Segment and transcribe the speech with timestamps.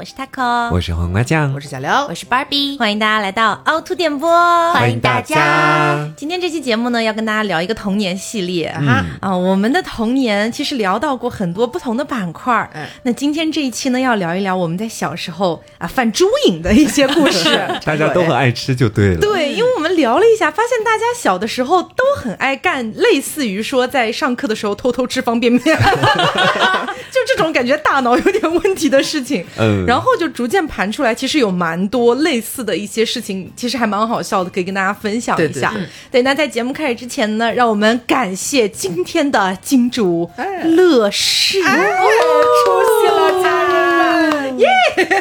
[0.00, 6.08] 我是 taco，我是黄瓜酱，我是小刘，我是 Barbie，欢迎大家来到凹凸电波，欢迎大家。
[6.16, 8.74] 今天这期节目呢，要跟大家聊一个童年系列。
[8.80, 8.86] 嗯。
[8.86, 9.04] 哈。
[9.20, 12.86] 啊，我们的童年其实聊到过很多不同的板块儿，嗯。
[13.02, 17.60] 那今天这一期呢，要聊一聊我们在小时候啊犯猪瘾的一些故事。
[17.84, 19.20] 大家都很爱吃就对了。
[19.20, 25.60] 对，因为我们聊了一下，发现大家小的时候都很爱干类似于说在上课的时候偷偷吃方便面，
[27.12, 29.44] 就这种感觉大脑有点问题的事情。
[29.58, 35.70] 嗯然后就逐渐盘出来，其实有蛮多类似的一些事情，其实还蛮好笑的，可以跟大家分享一下。
[35.72, 41.60] 对对对那在节目开始之前呢，让我们感谢今天的金主哎乐视。
[41.60, 44.58] 出息了，家人们！
[44.60, 44.68] 耶！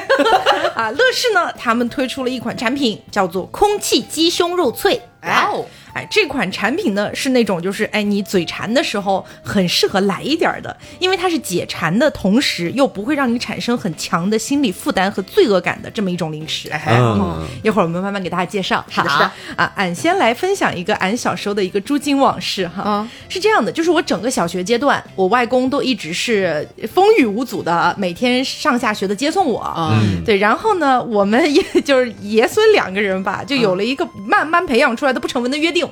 [0.77, 5.01] 啊，乐视呢，他们推出了一款产品，叫做空气鸡胸肉脆。
[5.23, 5.65] 哇哦！
[5.93, 16.69] 哎，这款产品呢是那种就是哎，你嘴馋的时候很适合来一点儿的，因为它是解馋的同时又不会让你产生很强的心理负担和罪恶感的这么一种零食。
[16.69, 18.85] 哎嗯，一会儿我们慢慢给大家介绍。
[18.89, 22.83] 好的是的啊，俺先来分享一个俺小时候的一个猪精往事哈。
[22.85, 29.73] 嗯是这样的，就是我整个小学阶段，我外公都一直是风雨无阻的，每天上下学的接送我。
[29.75, 35.87] 嗯，对，然后呢，我们也就是爷孙两个人吧，就有了一个慢慢培养出来的不成文的约定，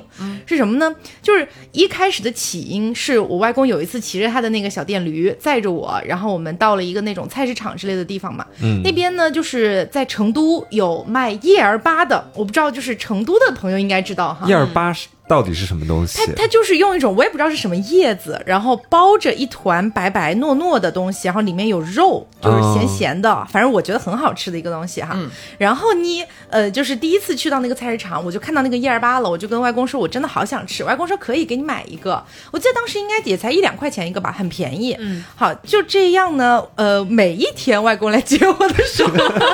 [0.46, 0.94] 是什么呢？
[1.22, 8.82] 就是一开始的起因是我外公有一次骑着他的那个小电驴载着我，然后我们到了一个那种菜市场之类的地方嘛，嗯。
[8.82, 16.32] 那边呢就是在成都有卖叶儿粑的，我不知道就是成都的朋友应该知道哈，叶儿粑是到底是什么东西它？
[16.42, 25.16] 它就是用一种我也不知道是什么叶子，然后包着一团白白糯糯的东西，然后里面有肉，就是咸咸的，反正我觉得很好吃的一个东西哈。
[25.58, 30.82] 然后呢，呃，就是第一次去到那个菜市场，我就看到那个叶儿粑了，我就跟外公说，我真的好想吃。
[30.82, 34.96] 外公说可以给你买一个，我记得当时应该也才一两块钱一个吧，很便宜。
[34.98, 39.12] 嗯，好，就这样呢，呃，每一天外公来接我的时候，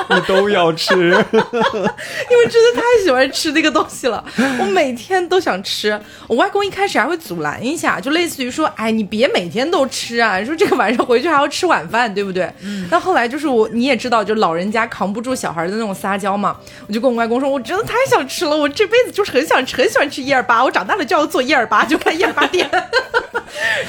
[0.15, 0.95] 你都要吃？
[0.95, 4.23] 因为真的太喜欢吃那个东西了，
[4.59, 5.99] 我每天都想吃。
[6.27, 12.87] 我外公一开始还会阻拦一下，就类似于说：“哎，你别每天都吃啊， 说这个晚上回去还要吃晚饭，对不对？”嗯。
[12.89, 16.55] 但后来就是我你也知道，就老人家扛不住小孩的那种撒娇嘛，
[16.87, 22.69] 我就跟我外公说：“我真的太想吃了，我这辈子就是很想吃，很喜欢吃叶儿粑，我长大了就要做叶儿粑，就开叶儿粑店。”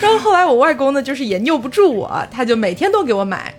[0.01, 3.53] 然后后来我外公呢，就是也拗不住我，他就每天都给我买。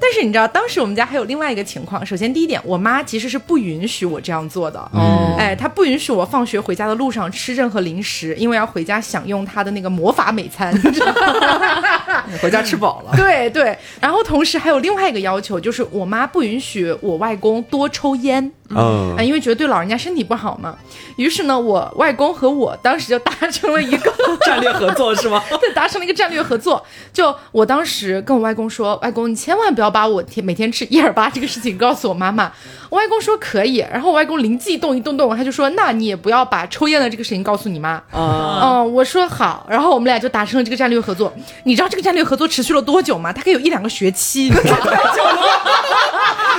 [0.00, 2.04] 但是你知道，当时我们家还有另外一个情况。
[2.04, 4.78] 首先，第一点，我妈其实是不允许我这样做的。
[4.92, 10.74] 哦哎，她不允许我放学回家的路上吃任何零食，因为要回家享用她的那个魔法美餐。
[10.74, 13.12] 你知道吗回家吃饱了。
[13.16, 18.50] 对对，然后同时还有另外一个要求，就是我妈不允许我外公多抽烟。
[18.70, 20.74] 嗯啊，，因为觉得对老人家身体不好嘛。
[21.16, 24.12] 于是呢，我外公和我当时就达成了一个
[24.44, 25.42] 战略合作是吗？
[25.60, 26.84] 对，达成了一个战略合作。
[27.12, 32.50] 就我当时跟我外公说，外公你千万不要把我天每天吃一尔八这个事情告诉我妈妈。
[32.90, 37.90] 我外公说可以，然后我外公灵机一动一动动，他就说那你也不要把抽烟的这个事情告诉你妈。
[38.12, 41.32] 啊，嗯，我说好，然后我们俩就达成了这个战略合作。
[41.64, 43.32] 你知道这个战略合作持续了多久吗？
[43.32, 44.50] 大概有一两个学期。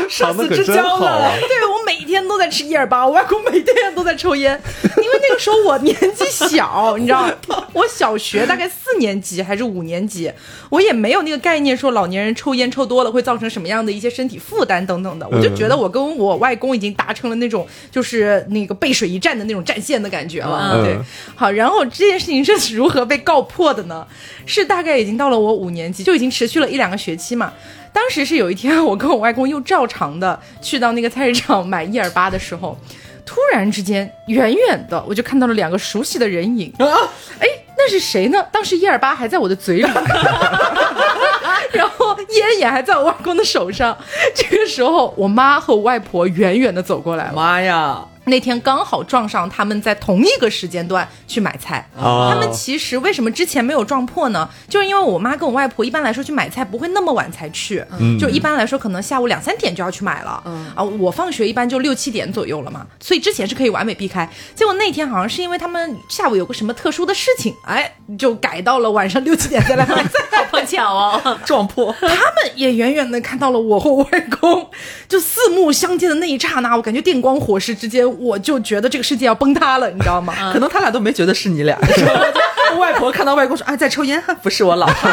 [0.09, 1.31] 长得可真好啊！
[1.39, 10.31] 对我每天都在吃叶尔巴，我外公每天都在抽烟， 因为那个时候我年纪小，你知道吗，我小学大概四年级还是五年级，
[10.69, 20.71] 我也没有那个概念说老年人抽烟抽多了会造成什么样的一些身体负担等等的，我就觉得我跟我外公已经达成了那种就是那个背水一战的那种战线的感觉了。
[20.73, 20.97] 嗯对，
[21.35, 24.05] 好，然后这件事情是如何被告破的呢？
[24.45, 27.51] 是大概已经到了我五年级，就已经持续了一两个学期嘛。
[27.95, 32.77] 当时是有一天，我跟我外公又照常的去到那个菜市场买一二八的时候，
[33.25, 36.73] 突然之间，远远的我就看到了两个熟悉的人影。
[36.77, 37.47] 哎，
[37.77, 38.45] 那是谁呢？
[38.51, 39.83] 当时一二八还在我的嘴里，
[41.71, 43.97] 然后烟也还在我外公的手上。
[44.35, 47.33] 这个时候，我妈和我外婆远远的走过来了。
[47.33, 48.05] 妈呀！
[48.25, 51.87] 那天刚好撞上他们在同一个时间段去买菜。
[51.97, 54.49] 哦他们其实为什么之前没有撞破呢？
[54.67, 57.83] 就是因为我妈跟我外婆一般来说去买菜不会那么晚才去，
[58.19, 60.43] 就一般来说可能下午两三点就要去买了。
[60.75, 64.29] 啊，我放学一般就六七点左右了嘛，所以之前是可以完美避开。
[64.53, 70.09] 结果那天好像是因为他们下午有个什么特殊的事情，哎，就改到了晚上六七点再来买菜。
[70.31, 74.69] 好碰巧哦，撞破，他们也远远的看到了我和我外公，
[75.07, 80.33] 就四目相接的那一刹那，我感觉电光火石之间，我就觉得这个世界要崩塌了，你知道吗？
[80.53, 81.77] 可能他俩都没觉得是你俩。
[82.77, 85.09] 外婆看到外公说：“啊，在抽烟，不是我老婆。”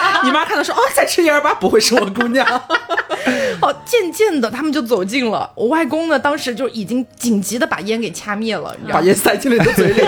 [0.24, 2.46] 你妈看到说：“哦，在吃烟儿吧，不会是我姑娘。
[3.60, 5.50] 哦，渐渐的他们就走近了。
[5.54, 9.00] 我外公呢，当时就已经紧急的把烟给掐灭了，你”知道吗？
[9.00, 10.02] 把烟塞进了你的嘴里。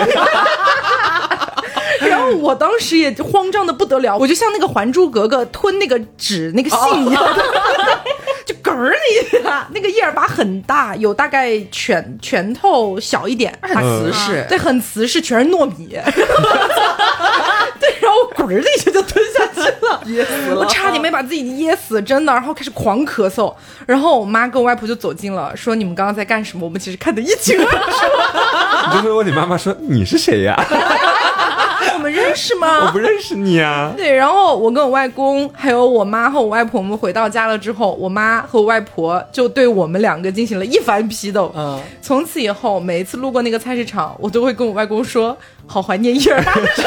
[2.01, 7.23] 然后我当时也慌张的不得了，我就像那个《还珠格格》吞那个纸那个信一样，
[8.45, 14.45] 就咯嗝儿里的，那个叶儿粑很大，有大概拳拳头小一点，很瓷实。
[14.49, 15.97] 对，很瓷实，全是糯米。
[17.79, 22.33] 对，然后我滚儿一下就吞下去了，噎死了我差点没把自己噎死，真的。
[22.33, 23.53] 然后开始狂咳嗽，
[23.85, 26.65] 然后我妈跟我外婆就走近了，说你们刚刚在干什么？
[26.65, 28.05] 我们其实看得一清二楚。
[28.95, 30.55] 你就会问你妈妈说你是谁呀？
[31.97, 32.99] 我们认识吗 我不？
[32.99, 33.91] 认识你啊。
[33.97, 41.51] 对，然后我跟我外公还有我妈和我外婆，我们回到家了之后，我妈和我外婆就对我们两个进行了一番批斗。
[41.55, 45.35] 嗯，从此以后，每一次路过那个菜市场，我都会跟我外公说
[45.65, 46.83] ：“好怀念叶儿粑的日子。”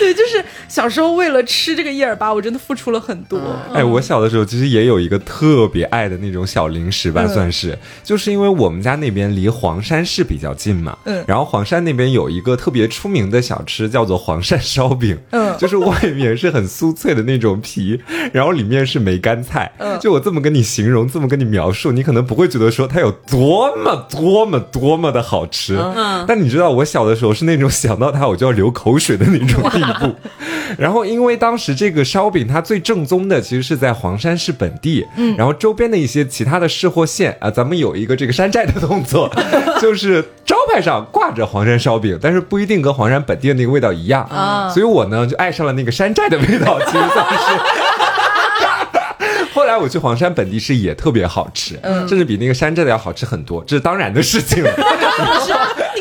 [0.00, 3.40] 对，就是小时候为了吃这个叶儿粑，我真的付出了很多。
[3.74, 11.24] 哎，我小的时候其实也有一个特别爱的那种小零食吧，嗯算是，就是因为我们家那边离黄山市比较近嘛，嗯。
[11.26, 15.50] 然后黄山那边有一个特别出名的小吃，叫做黄鳝烧饼，嗯。
[15.58, 18.00] 就是外面是很酥脆的那种皮，
[18.32, 19.98] 然后里面是梅干菜，嗯。
[19.98, 26.24] 就我这么跟你形容，这么跟你描述，你可能不会觉得说它有多么多么多么的好吃，嗯。
[26.28, 30.14] 但你知道我小的时候是那种想到它我就要流口水的那种地步，
[30.78, 39.30] 然后因为当时这个烧饼它最正宗的其实是在黄山市本地，嗯，然后周边的一些其他的市或县啊，咱们有一个这个山寨的动作，
[39.80, 44.68] 就是招牌上挂着黄山烧饼，但是不一定跟黄山本地的那个味道一样啊。
[44.70, 47.60] 所以我呢就爱上了那个山寨的味道，其实算是。
[49.52, 52.08] 后来我去黄山本地吃也特别好吃，嗯。
[52.08, 54.64] 甚至比那个山寨的要好吃很多，这是当然的事情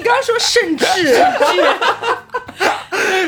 [0.09, 0.85] 刚刚说甚至，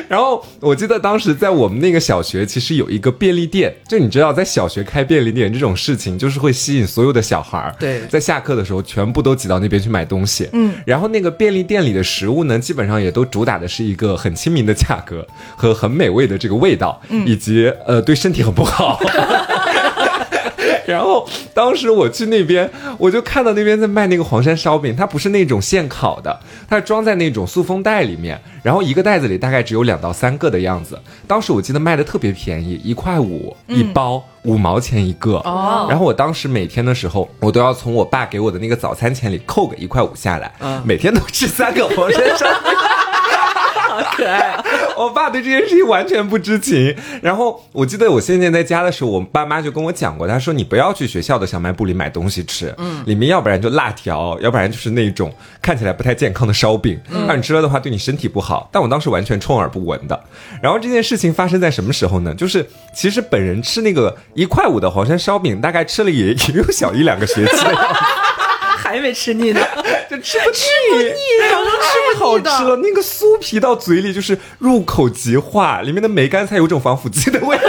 [0.10, 7.75] 然后我记得当时在我们那个小学，其实有一个便利店，就你知道，在小学开便利店这种事情，就是会吸引所有的小孩儿。
[7.80, 10.50] 对在下课的时候，全部都挤到那边去买东西。
[10.54, 15.24] 嗯，然后那个便利店里的食物呢，基本上也都主打的是一个很亲民的价格
[15.56, 19.00] 和很美味的这个味道，以及呃对身体很不好。
[20.92, 31.00] 然后当时我去那边，我就看到那边在卖那个黄山烧饼，它不是那种现烤的，它是装在那种塑封袋里面，然后一个袋子里大概只有两到三个的样子。
[31.26, 35.38] 当时我记得卖的特别便宜，一块五一包，五毛钱一个。
[35.38, 42.91] 哦然后我当时每天的时候，我都要从我爸给我的那个早餐钱里扣个一块五下来，嗯每天都吃三个黄山烧饼。
[43.92, 44.58] 好可爱。
[44.98, 46.96] 我爸对这件事情完全不知情。
[47.22, 58.70] 然后我记得我先前在家的时候，我爸妈就跟我讲过，他说你不要去学校的小卖部里买东西吃，嗯，里面要不然就辣条，要不然就是那种看起来不太健康的烧饼，让你吃了的话对你身体不好。
[58.72, 60.20] 但我当时完全充耳不闻的。
[60.62, 62.34] 然后这件事情发生在什么时候呢？
[62.36, 68.00] 就是其实本人吃那个一块五的黄山烧饼，大概吃了也 也有小一两个学期的样子。
[68.78, 69.62] 还没吃腻呢，
[70.12, 77.63] 就吃不吃不腻，小时候太好吃了，那个酥皮到嘴里就是入口即化，里面的梅干菜有种防腐剂的味道。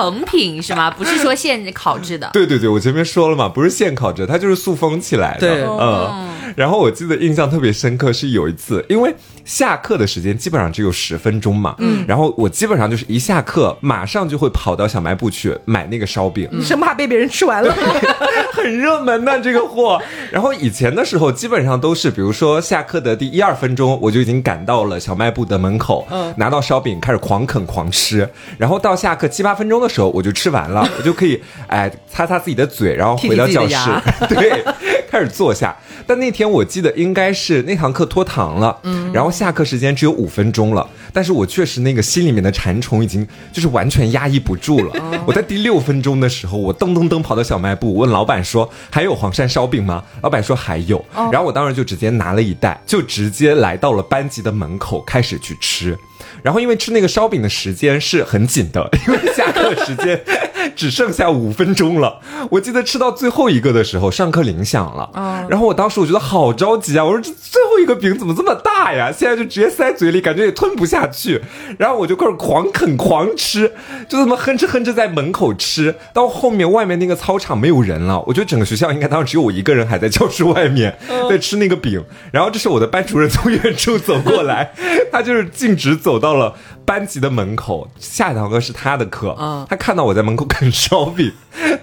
[0.00, 0.90] 成品是吗？
[0.96, 2.30] 不是说现烤制的。
[2.32, 5.40] 对对对，我前面说了嘛，不是现烤制，它就是塑封起来的。
[5.40, 6.28] 对嗯。
[6.56, 9.14] 然后我记得印象特别深刻，是有一次，因为
[9.44, 17.72] 下课的时间基本上只有十分钟嘛，嗯，然后我基本上就是一下课马上就会跑到小卖部去买那个烧饼，生怕被别人吃完了。
[18.52, 20.00] 很热门的这个货。
[20.32, 28.28] 然后以前的时候，基本上都是，比如说下课的第一二分钟，我就已经赶到了小卖部的门口，嗯拿到烧饼开始狂啃狂吃。
[28.58, 33.90] 然后到下课七八分钟的时候，我就吃完了， 我就可以哎擦擦自己的嘴，然后回到教室
[34.28, 34.64] 对，
[35.10, 35.76] 开始坐下。
[36.06, 45.22] 但那天我记得应该是那堂课拖堂了，嗯，然后下课时间只有五分钟了，但是我确实那个心里面的馋虫已经就是完全压抑不住了。
[45.24, 50.02] 我在第六分钟的时候，我噔噔噔跑到小卖部，问老板说还有黄山烧饼吗？
[50.22, 55.96] 老板说还有，然后我当时就直接拿了一袋，就直接来到了班级的门口开始去吃。
[56.42, 60.20] 然后因为吃那个烧饼的时间是很紧的，因为下课时间
[60.76, 62.20] 只剩下五分钟了。
[62.50, 69.12] 我记得吃到最后一个的时候，上课铃响了，然后我当时我觉得好着急啊，我说这最后一个饼怎么这么大呀？
[69.12, 71.40] 现在就直接塞嘴里，感觉也吞不下去。
[71.78, 73.72] 然后我就开始狂啃狂吃，
[74.08, 75.94] 就这么哼哧哼哧在门口吃。
[76.12, 80.96] 到后面外面那个操场没有人了，我觉得整个学校应该当时只有我一个人还在教室外面
[81.28, 82.02] 在吃那个饼。
[82.32, 84.72] 然后这是我的班主任从远处走过来，
[85.12, 89.66] 他就是径直走到了班级的门口，下一堂课是他的课，嗯。
[89.68, 91.32] 他看到我在门口啃烧饼，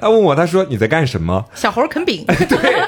[0.01, 1.45] 他问我，他说你在干什么？
[1.55, 2.81] 小猴啃饼， 对，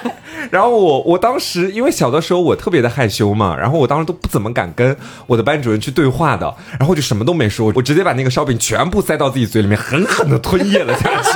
[0.52, 4.96] 然后我我当时因为小的时候我特别的害羞嘛，然后我当时都不怎么敢跟
[5.28, 11.30] 我的班主任去对话的，然后就什么都没说，我直接把那个烧饼全部塞到自己嘴里面，狠狠的吞咽了下去，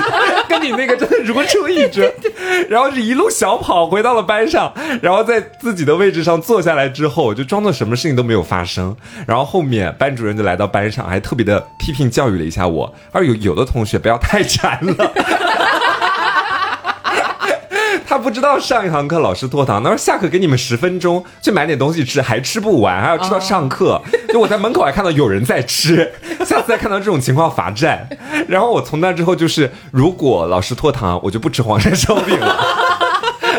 [0.64, 2.12] 跟你那个真的如出一辙。
[2.70, 8.96] 然后是一路小跑回到了班上，然后在自己的位置上坐下来之后，就装作什么事情都没有发生。
[9.28, 15.12] 然后后面班主任就来到班上，还特别的批评教育了一下我，而有有的同学不要太 馋了。
[18.14, 24.00] 他不知道上一堂课老师拖堂，他说下课给你们十分钟去买点东西吃，还吃不完，还要吃到上课。
[24.32, 26.14] 就我在门口还看到有人在吃，
[26.46, 28.08] 下次再看到这种情况罚站。
[28.48, 32.56] 然后我从那之后就是，如果老师拖堂，我就不吃黄山烧饼了。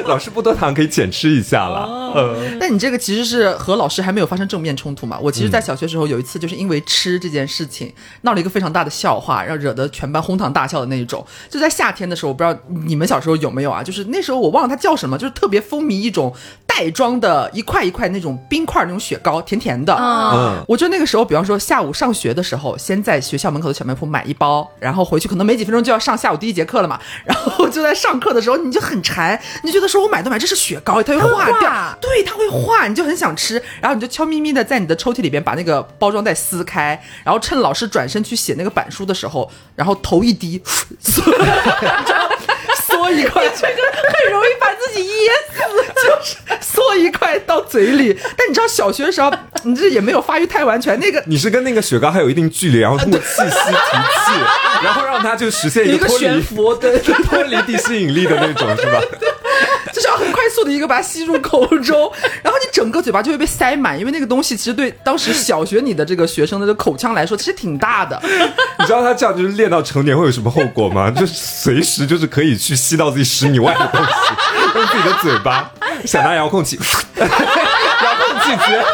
[0.08, 2.12] 老师不多糖可以减吃一下了。
[2.16, 5.18] 嗯，但你这个其实是和老师还没有发生正面冲突嘛？
[5.20, 7.92] 我其实，在小学时候有一次，就是因为吃这件事情
[8.22, 11.26] 闹了一个非常大的笑话，然后惹得全班哄堂大笑的那一种。
[11.50, 12.56] 就在夏天的时候，我不知道
[12.86, 13.82] 你们小时候有没有啊？
[13.82, 16.32] 就是那时候我忘了它叫什么，就是特别风靡一种
[16.66, 19.94] 袋装的一块一块那种冰块那种雪糕，甜甜的。
[19.94, 40.60] 嗯我就那个时候，比方说下午上学的时候，先在学校门口的小卖铺买一包，然后回去可能没几分钟就要上下午第一节课了嘛，然后就在上课的时候你就很馋，你就觉得说我买都买，这是雪糕，它会化掉，化对，它会化，你就很想吃，然后你就悄咪咪的在你的抽屉里边把那个包装袋撕开，然后趁老师转身去写那个板书的时候，然后头一低，
[40.98, 41.22] 缩
[42.88, 45.62] 缩一块，这个很容易把自己噎死。
[46.04, 48.18] 就是缩一块到嘴里。
[48.36, 49.32] 但你知道小学的时候，
[49.62, 54.40] 你这也没有发育太完全，那个你是跟那个雪糕还有一定距离，然后通过气息提气，
[54.82, 59.00] 然后让它就实现一个悬浮，对对 脱离地心引力的那种，是吧？
[59.94, 68.20] 就是要很快速的一个把它吸入口中，然后你整个嘴巴就会被塞满，因为那个东西其实对当时小学你的这个学生的这个口腔来说，其实挺大的。
[68.78, 71.10] 你知道他这样就是练到成年会有什么后果吗？
[71.16, 74.10] 就随时就是可以去吸到自己十米外的东西，
[74.74, 75.70] 用自己的嘴巴
[76.04, 76.76] 想拿遥控器，
[77.16, 77.26] 遥
[78.18, 78.84] 控器直接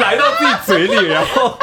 [0.00, 1.58] 来到自己嘴里，然后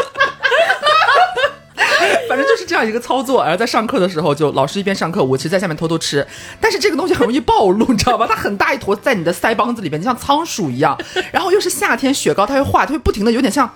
[2.29, 3.43] 反正 就是这样一个操作。
[3.43, 6.25] 然后在上课的时候，就老师一边上课，我其实在下面偷偷吃。
[6.59, 8.25] 但是这个东西很容易暴露，你知道吧？
[8.27, 10.97] 它很大一坨在你的腮帮子里边，就像仓鼠一样。
[11.31, 13.71] 然后又是夏天，雪糕它会化，它会不停的有点像。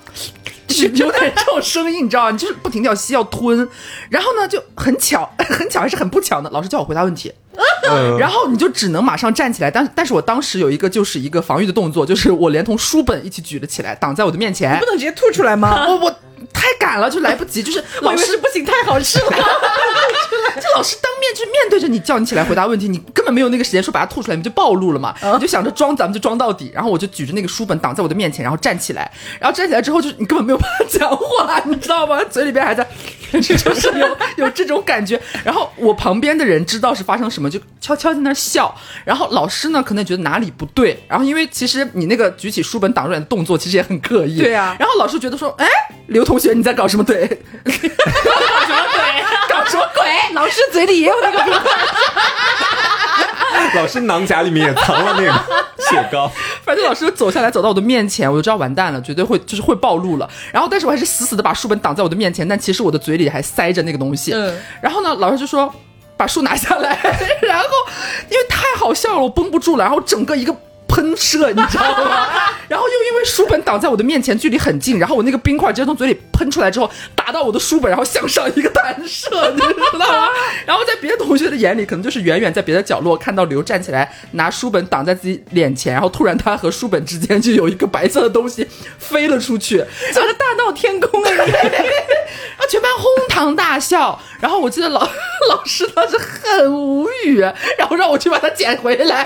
[0.67, 2.31] 就是有点这种声音，你知道吗？
[2.31, 3.67] 你就是不停的要吸要吞，
[4.09, 6.49] 然后呢就很巧， 很巧还是很不巧呢？
[6.53, 7.33] 老师叫我回答问题，
[7.89, 14.85] 嗯 然后你就只能马上站起来，但但是我当时有一个就是一个防御的动作，就是我连同书本一起举了起来，挡在我的面前你不。
[14.85, 15.85] 能直接吐出来吗？
[15.89, 16.11] 我我
[16.53, 19.27] 太赶了，就来不及，就是老师不行，太好吃了。
[20.61, 25.15] 这老师当面就面对着你叫你起来回答问题，你根本没有那个时间说把它吐出来，你就暴露了嘛。
[25.33, 26.71] 你就想着装，咱们就装到底。
[26.73, 32.21] 然后我就举着那个书本挡在我的面前，然后站起来，然后站起来之后，就是你根本没有办法讲话，你知道吗？
[32.29, 32.87] 嘴里边还在，
[33.31, 35.19] 就是有有这种感觉。
[35.43, 38.73] 然后我旁边的人知道是发生什么，就悄悄在那笑。
[39.03, 41.01] 然后老师呢，可能觉得哪里不对。
[41.07, 44.39] 然后因为其实你那个举起书本挡住脸的动作，其实也很刻意。
[44.39, 45.67] 对啊然后老师觉得说，哎，
[46.11, 47.25] 刘同学你在搞什么鬼？
[47.63, 49.23] 搞什么鬼？
[49.49, 50.03] 搞什么鬼？
[50.33, 51.71] 老师嘴里也有那个冰块，
[53.81, 55.31] 老师囊夹里面也藏了那个
[55.89, 56.29] 雪糕。
[56.65, 60.29] 反正老师走下来，走到我的面前，我就知道完蛋了，绝对会就是会暴露了。
[60.51, 64.33] 然后，但是我还是死死的把书本挡在我的面前，但其实我的嘴里还塞着那个东西。
[64.33, 65.73] 嗯然后呢，老师就说
[66.17, 66.99] 把书拿下来，
[67.41, 67.65] 然后
[68.29, 70.53] 因为太好笑了，我绷不住了，然后整个一个。
[70.91, 72.27] 喷射，你知道吗？
[72.67, 80.29] 然后又因为书本挡在我的面前，距离很近，然后我那个冰块直接从嘴里喷出来之后，打到我的书本，然后向上一个弹射，你知道吗？
[80.65, 88.67] 然后在别的同学的眼里，可能就是远远在别的角落看到刘站起来拿书本挡在自己脸前，然后突然他和书本之间就有一个白色的东西
[88.99, 89.83] 飞了出去，
[90.13, 91.29] 整个大闹天宫啊！
[91.31, 94.19] 然后全班哄堂大笑。
[94.39, 95.07] 然后我记得老
[95.49, 99.23] 老师当时很无语，然后让我去把它捡回来，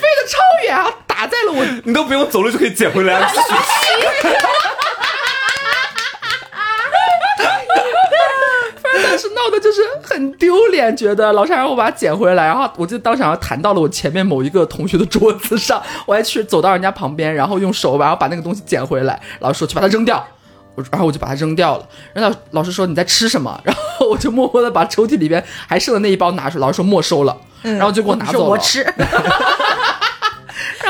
[0.00, 3.28] 飞得超远啊，打在了我你都不用走路就可以捡回来了。
[9.02, 20.26] 当时闹的就是很丢脸，觉得老师还让我把它捡回来，然后我就当场弹到了我前面某一个同学的桌子上，我还去走到人家旁边，然后用手然后把那个东西捡回来，老师说去把它扔掉。
[20.76, 23.60] 我然后我就把它扔掉了，然后老老师说你在吃什么？
[23.64, 28.50] 然后我就默默的把抽屉里边还剩的那一包拿出来，老师说没收了， 然后就给我拿走了。
[28.50, 29.08] 我吃，然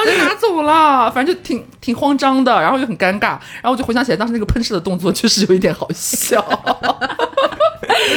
[0.00, 6.44] 后就拿走了，反正就挺挺慌张的，然后就很尴尬，然后我就回想起来当时那个喷射的动作，确实有一点好笑。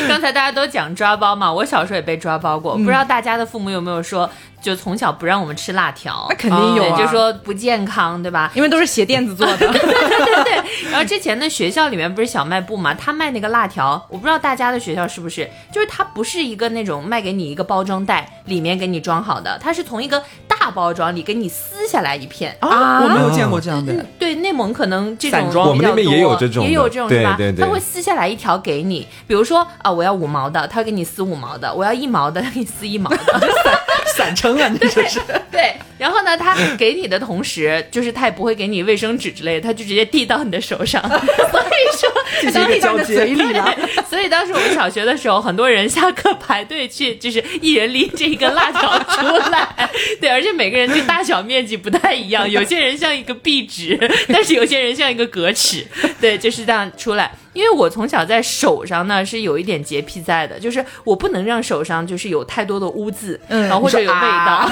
[0.07, 4.29] 刚才大家都讲抓包嘛，我小时候也被抓包过，不知道大家的父母有没有说，
[4.61, 8.51] 就从小不让我们吃辣条，那肯定有啊就说不健康，对吧？
[8.53, 9.57] 因为都是鞋垫子做的。
[9.57, 10.91] 对对对。
[10.91, 20.21] 然后之前的学校里面不是小卖部嘛，他卖那个辣条，我不知道大家的学校是不是，就是它不是一个那种卖给你一个包装袋，里面给你装好的，它是从一个
[20.63, 22.55] 大大包装里给你撕下来一片。
[22.61, 23.93] 啊，我没有见过这样的。
[24.17, 27.35] 对，内蒙可能这种我们那边也有这种也有这种是吧？
[27.37, 33.17] 对对对他会撕下来一条给你，比如说啊，我要五毛的，他会给你撕五毛的；我要一毛的，他给你撕一毛的。
[34.15, 35.19] 散称啊，你这是。
[35.51, 41.01] 对，然后呢，他给你的同时，就是他也不会给你卫生纸之类的，他就直接递到你的手上。
[41.09, 43.75] 所以说，进行一个交接嘴里了。
[44.09, 49.89] 所以当时我们小学的时候，很多人下课排队去，就是一人拎着一根辣条出来。
[50.21, 53.97] 对，而且每个人就大小面积不太一样，有些人像一个壁纸，
[54.27, 55.85] 但是有些人像一个格尺。
[56.19, 57.31] 对，就是这样出来。
[57.53, 63.63] 因为我从小在手上呢是有一点洁癖在的，就是我不能让手上就是有太多的污渍，嗯。
[63.63, 64.69] 然后或者有味道。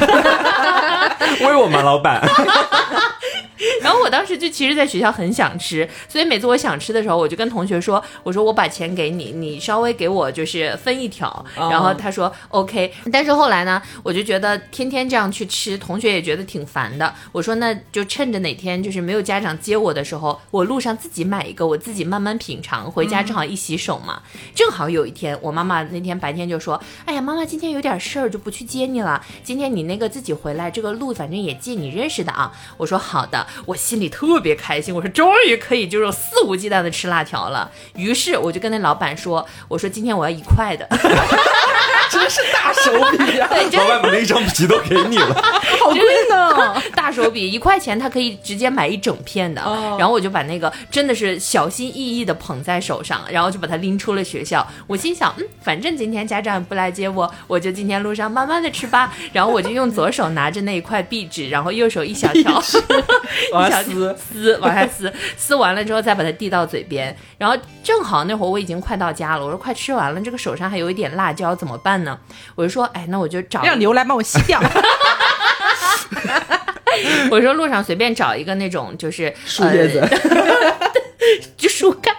[1.41, 2.21] 为 我们老板，
[3.81, 11.27] 然后我当时就其实在学校很想吃，所以每次我想吃的时候，我就跟同学说，我说我把钱给你，你稍微给我就是分一条。
[11.55, 17.13] 哦然后他说 OK，但是后来呢，我就觉得天天这样去吃，同学也觉得挺烦的。
[17.31, 24.21] 我说那就趁着哪天就是没有家长接我的时候，我路上自己买一个，我自己慢慢品尝，回家正好一洗手嘛。
[24.53, 29.23] 正好有一天，我妈妈那天白天就说，哎呀，妈妈今天有点事儿，就不去接你了。
[29.43, 32.51] 今天你那个自己回来，这个路反正也近，你认识的啊。
[32.77, 37.69] 我说好的，我心里特别开心，我说终于可以就是肆无忌惮的吃辣条了。
[37.95, 40.87] 于是我就跟那老板说，我说今天我要一块的，
[42.09, 45.33] 真是大手笔 呀、老板把那一张皮都给你了。
[45.79, 46.81] 好贵呢。
[46.95, 49.61] 大手笔，一块钱他可以直接买一整片的。
[49.61, 54.65] 哦然后我就把那个真的是小心翼翼的捧在手上，然后就把它拎出了学校。
[54.87, 59.13] 我心想，嗯，反正今天家长也不来接我，我就今天路上慢慢的吃吧。
[59.33, 62.61] 然后我就用左手拿着那一块壁纸，然后右手一小条，
[63.53, 67.15] 往下撕撕往下撕，撕完了之后再把它递到嘴边。
[67.37, 72.17] 然后正好那会儿我已经快到家了，我说快吃完了，这个手上还有一点辣椒怎么办呢？
[72.55, 74.61] 我就说，哎，那我就找让牛来帮我吸掉。
[77.31, 80.91] 我说路上随便找一个那种就是树叶子呃
[81.55, 82.13] 就树干，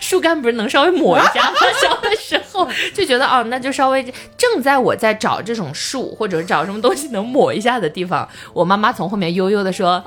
[0.00, 1.56] 树干不是能稍微抹一下吗？
[1.80, 4.02] 小的时候就觉得哦，那就稍微
[4.36, 10.04] 正在我在找这种树或者找什么东西能抹一下的地方，我妈妈从后面悠悠的说：“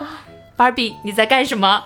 [0.56, 1.86] 芭比，你在干什么？”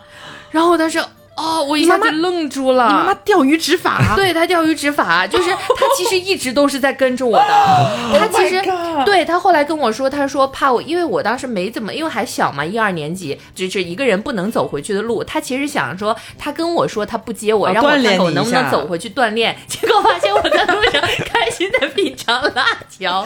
[0.51, 1.07] 然后他说
[1.39, 2.87] 哦，我一下就愣住了。
[2.87, 7.47] 你妈妈钓鱼执法， 对他钓鱼执法，就是他其实一直都是在跟着我的。
[8.19, 15.23] 他其实 Oh 对他后来跟我说，他说怕我，因为我当时没怎么，因为还小嘛，一二年级，就是一个人不能走回去的路。
[15.23, 19.55] 他其实想说，他跟我说他不接我，哦让我看看我能不能走回去锻炼。
[19.67, 23.25] 结果发现我在路上开心的品尝辣条。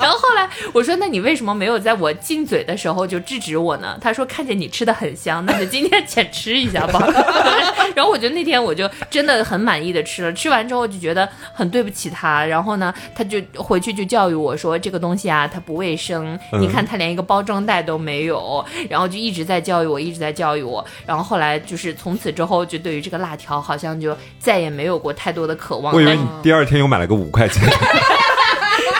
[0.00, 3.98] 然后后来我说，那你为什么没有在我进嘴的时候就制止我呢？
[4.00, 7.00] 他说看见你吃的很香，那就今天浅吃一下吧。
[7.94, 12.44] 然后我觉得那天我就真的很满意的吃了，吃完之后就觉得很对不起他。
[12.44, 18.64] 然后呢，他就回去就教育我说这个东西啊，它不卫生，你看它连一个包装袋都没有。
[18.88, 20.84] 然后就一直在教育我，一直在教育我。
[21.04, 25.92] 然后后来就是从此之后，就对于这个辣条好像就再也没有过太多的渴望。
[25.92, 27.62] 但我以为你第二天又买了个五块钱，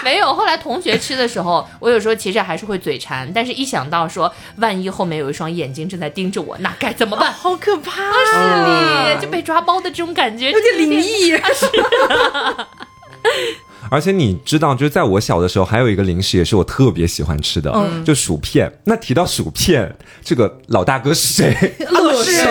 [0.05, 7.33] 没有，后来同学吃的时候，我有时候其实还是会嘴馋，但是一想到说万一后面有一双眼睛正在盯着我，那该怎么办？
[7.33, 11.33] 好可怕，是的，就被抓包的这种感觉，有点灵异。
[13.91, 18.73] 而且你知道，就是在我小的时候，还有一个零食也是我特别喜欢吃的，嗯就薯片。
[18.85, 21.75] 那提到薯片，这个老大哥是谁？
[21.91, 22.47] 乐事，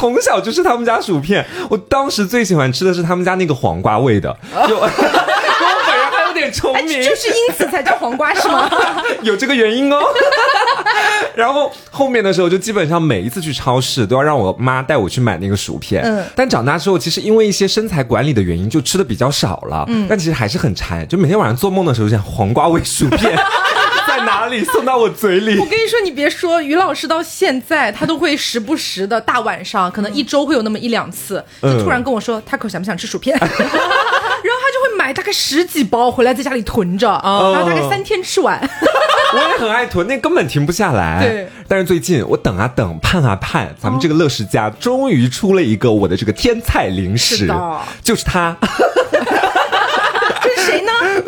[0.00, 1.44] 从小就是他们家薯片。
[1.68, 4.58] 我当时最喜欢吃的是他们家那个黄瓜味的， 我
[5.86, 8.70] 本人还有点重哎，名，就是因此才叫黄瓜是吗？
[9.20, 9.98] 有这个原因哦。
[11.36, 16.02] 然后后面的时候，就基本上每一次去超市都要让我妈带我去买那个薯片。
[16.02, 19.84] 嗯但长大之后，其实因为一些身材管理的原因，就吃的比较少了。
[19.88, 23.38] 嗯，但其实还是很馋，就每天晚上做梦的时候，就想黄瓜味薯片
[24.20, 25.66] 在哪里送到我嘴里我。
[25.66, 33.36] 跟你说，你别说，于老师到现在他都会时不时的大晚上，可能一周会有那么一两次，嗯就突然跟我说，他可想不想吃薯片？
[33.40, 38.60] 然后他就会买大概十几包回来，在家里囤着，哦然后大概三天吃完。
[39.32, 41.22] 我也很爱囤，那根本停不下来。
[41.22, 47.52] 对，但是最近我等啊等，盼啊盼，咱们这个乐事家终于出了一个我的这个天菜零食是，
[48.02, 48.56] 就是它？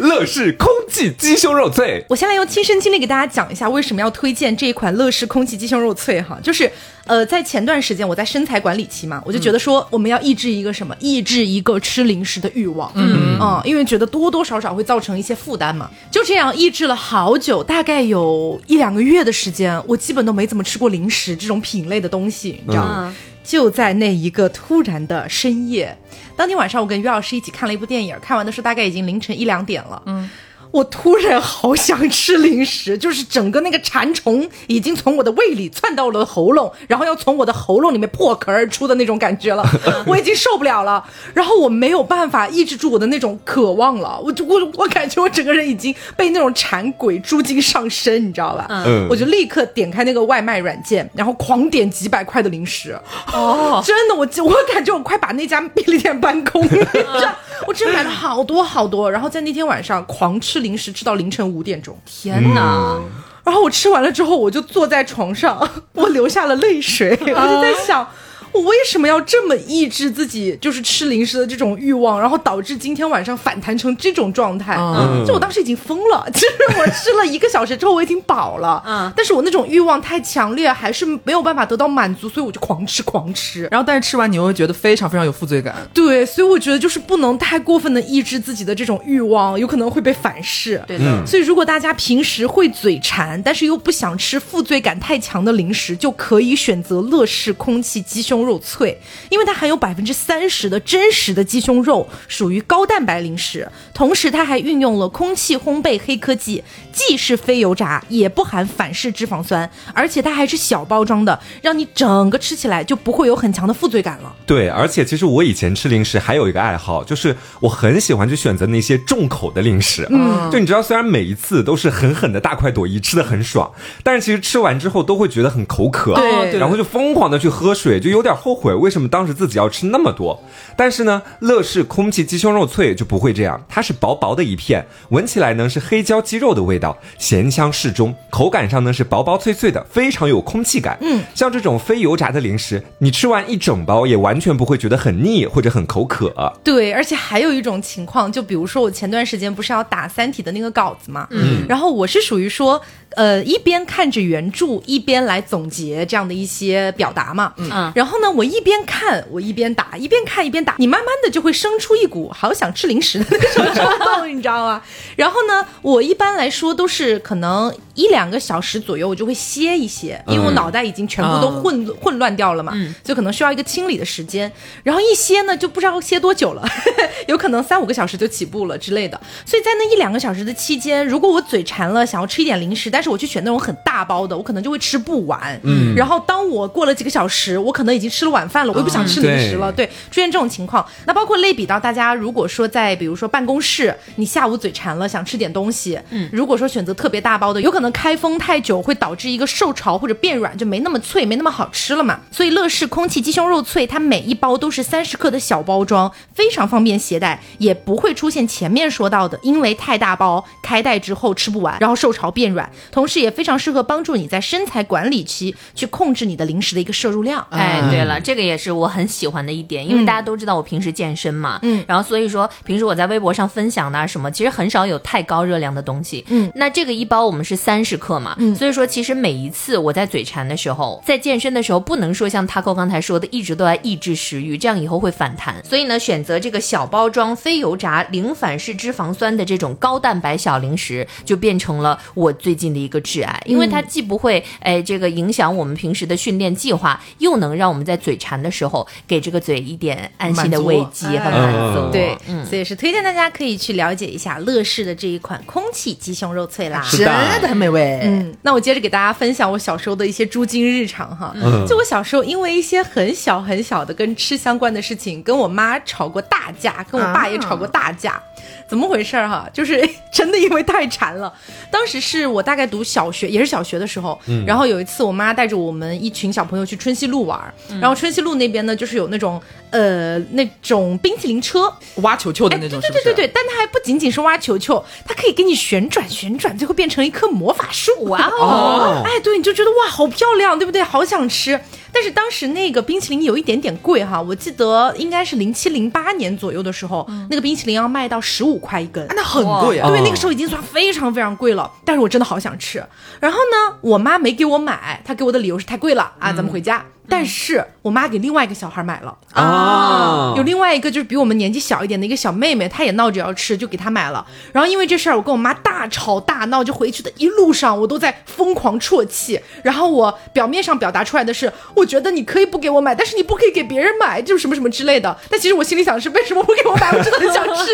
[0.03, 2.05] 乐事空气鸡胸肉脆。
[2.09, 6.71] 我先来用亲身经历给大家讲一下为什么要推荐这一款乐事空气鸡胸肉脆哈，就是
[7.05, 13.39] 呃，在前段时间我在身材管理期嘛，我就觉得说我们要抑制一个什么，抑制一个吃零食的欲望，嗯。
[13.41, 23.15] 嗯因为觉得多多少少会造成一些负担嘛，就这样抑制了好久，大概有一两个月的时间，我基本都没怎么吃过零食这种品类的东西，你知道吗？
[23.45, 25.97] 就在那一个突然的深夜，
[26.43, 30.03] 当天晚上我跟于老师一起看了一部电影，看完的时候大概已经凌晨一两点了。
[30.07, 30.29] 嗯，
[30.73, 39.65] 我突然好想吃零食，就是整个那个馋虫已经从我的胃里窜到了喉咙，然后要从我的喉咙里面破壳而出的那种感觉了，
[40.07, 41.05] 我已经受不了了。
[41.35, 48.67] 然后我没有办法抑制住我的那种渴望了，我就我我感觉我整个人已经被那种馋鬼猪精上身，你知道吧？
[48.69, 49.07] 嗯。
[49.11, 52.99] 我就立刻点开那个外卖软件，然后狂点几百块的零食。
[53.33, 57.35] 哦，真的，我我感觉我快把那家便利店搬空了，你知道？
[57.67, 61.99] 我真买了好多好多，然后在那天晚上狂吃零食，吃到凌晨五点钟。
[62.07, 62.99] 天哪！
[63.45, 68.09] 然后我吃完了之后，我就坐在床上， 我流下了泪水，我就在想。
[68.53, 74.77] 我为什么要这么抑制自己，就是吃零食的这种欲望，然后导致今天晚上反弹成这种状态？
[74.79, 83.69] 嗯就我当时已经疯了，其 实我吃了一个小时之后，我已经饱了，嗯但是我那种欲望太强烈，还是没有办法得到满足，所以我就狂吃狂吃。
[83.71, 85.75] 然后但是吃完你又会觉得非常非常有负罪感。
[85.95, 90.83] 对，所以我觉得就是不能太过分的抑制自己的这种欲望，有可能会被反噬。
[90.87, 114.35] 对的，所以如果大家平时会嘴馋，但是又不想吃负罪感太强的零食，就可以选择乐事空气鸡胸肉脆，因为它含有百分之三十的真实的鸡胸肉，属于高蛋白零食，同时它还运用了空气烘焙黑科技，既是非油炸，也不含反式脂肪酸，而且它还是小包装的，让你整个吃起来就不会有很强的负罪感了。
[114.47, 120.07] 对，而且其实我以前吃零食还有一个爱好，就是我很喜欢去选择那些重口的零食。
[120.11, 130.43] 嗯，就你知道，虽然每一次都是狠狠的大快朵颐，吃的很爽，但是其实吃完之后都会觉得很口渴，对对然后就疯狂的去喝水，就有点后悔为什么当时自己要吃那么多。
[130.77, 140.97] 但是呢，乐事空气鸡胸肉脆就不会这样，它是薄薄的一片，闻起来呢是黑椒鸡肉的味道，咸香适中，口感上呢是薄薄脆脆的，非常有空气感。
[141.01, 146.33] 嗯，像这种非油炸的零食，你吃完一整包也完全不会觉得很腻或者很口渴。
[146.65, 152.81] 对，而且还有一种情况，就比如说我前段时间不是要打《三体》的那个稿子嘛，嗯，然后我是属于说，
[153.17, 157.93] 呃，一边看着原著，一边来总结这样的一些表达嘛，嗯。
[157.95, 164.83] 然后呢，我一边看，我一边打，一边看一边打，你慢慢的就会生出一股好想吃零食的那种冲动，你知道吗？
[165.17, 172.73] 然后呢，我一般来说都是可能一两个小时左右，我就会歇一歇，因为我脑袋已经全部都嗯混、混乱掉了嘛，
[173.05, 174.51] 就可能需要一个清理的时间。
[174.83, 176.67] 然后一歇呢，就不知道歇多久了，
[177.29, 179.21] 有可能三五个小时就起步了之类的。
[179.45, 185.59] 所以在那一两个小时的期间，如果我嘴馋了，想要吃一点零食，但是我去选那种很大包的，我可能就会吃不完。
[185.65, 189.73] 嗯，然后当我过了几个小时，我可能已经吃了晚饭了，我又不想吃零食了。
[189.73, 202.21] 对，出现这种情况，那包括类比到大家，如果说在比如说办公室，你下午嘴馋了，想吃点东西，嗯，如果说选择特别大包的，有可能开封太久会导致一个受潮或者变软，就没那么脆，没那么好吃了嘛。
[202.31, 217.45] 所以乐事空气鸡胸肉脆，它每一包都是三十克的小包装，非常方便携带，也不会出现前面说到的因为太大包开袋之后吃不完，然后受潮变软，同时也非常适合帮助你在身材管理期去控制你的零食的一个摄入量。
[217.51, 221.85] 哎，对了，这个也是我很喜欢的一点，因为大家都知道我平时健身嘛，嗯。
[221.89, 228.55] 然后所以说平时我在微博上分享的啊什么，其实很少有太高热量的东西，嗯，那这个一包我们是三十克嘛，嗯。
[228.55, 251.81] 所以说其实每一次我在嘴馋的时候，在健身的时候，不能说像 Taco 刚才说的，一直都在抑制食欲，这样以后会反弹，所以呢，选择这个小包装、非油炸、零反式脂肪酸的这种高蛋白小零食，就变成了我最近的一个挚爱，因为它既不会哎这个影响我们平时的训练计划，又能让我们在嘴馋的时候给这个嘴一点安心的慰藉和满足。
[251.81, 252.45] 嗯对，嗯。
[252.47, 256.83] 所以是推荐大家可以去了解一下乐事的这一款空气鸡胸肉脆啦。
[256.83, 258.01] 是的真的很美味。
[258.03, 261.33] 嗯，那我接着给大家分享我小时候的一些猪精日常哈。
[261.37, 268.21] 嗯就我小时候因为一些很小很小的跟吃相关的事情，跟我妈吵过大架，跟我爸也吵过大架。
[268.69, 269.49] 怎么回事儿哈？
[269.53, 271.33] 就是 真的因为太馋了。
[271.71, 283.05] 当时是我大概读小学，也是小学的时候，然后有一次我妈带着我们一群小朋友去春熙路玩儿，然后春熙路那边呢就是有那种呃那种冰淇淋车，挖球球的那种，是不是？
[283.05, 287.93] 对对对，但它还不仅仅是挖球球，它可以给你旋转旋转，最后变成一棵魔法树。
[288.05, 288.41] 哇哦！
[288.41, 290.83] 哦哎，对，你就觉得哇，好漂亮，对不对？
[290.83, 291.61] 好想吃。
[291.93, 299.05] 但是当时那个冰淇淋有一点点贵哈，我记得应该是零七零八年左右的时候，那个冰淇淋要卖到十五块一根。
[299.07, 299.89] 啊那很贵啊。
[299.89, 302.83] 对，哦那个时候已经算非常非常贵了，但是我真的好想吃。
[303.21, 306.85] 然后呢，我妈没给我买，她给我的理由是太贵了啊，咱们回家。
[307.13, 314.27] 但是我妈给另外一个小孩买了，啊有另外一个就是比我们年纪小一点的一个小妹妹，她也闹着要吃，就给她买了。
[314.51, 319.39] 然后因为这事儿，我跟我妈大吵大闹，就回去的一路上我都在疯狂啜泣。
[319.63, 325.19] 然后我表面上表达出来的是，我我觉得你可以不给我买，但是你不可以给别人买，就是什么什么之类的。
[325.29, 326.93] 但其实我心里想的是，为什么不给我买？
[326.93, 327.67] 我真的很想吃，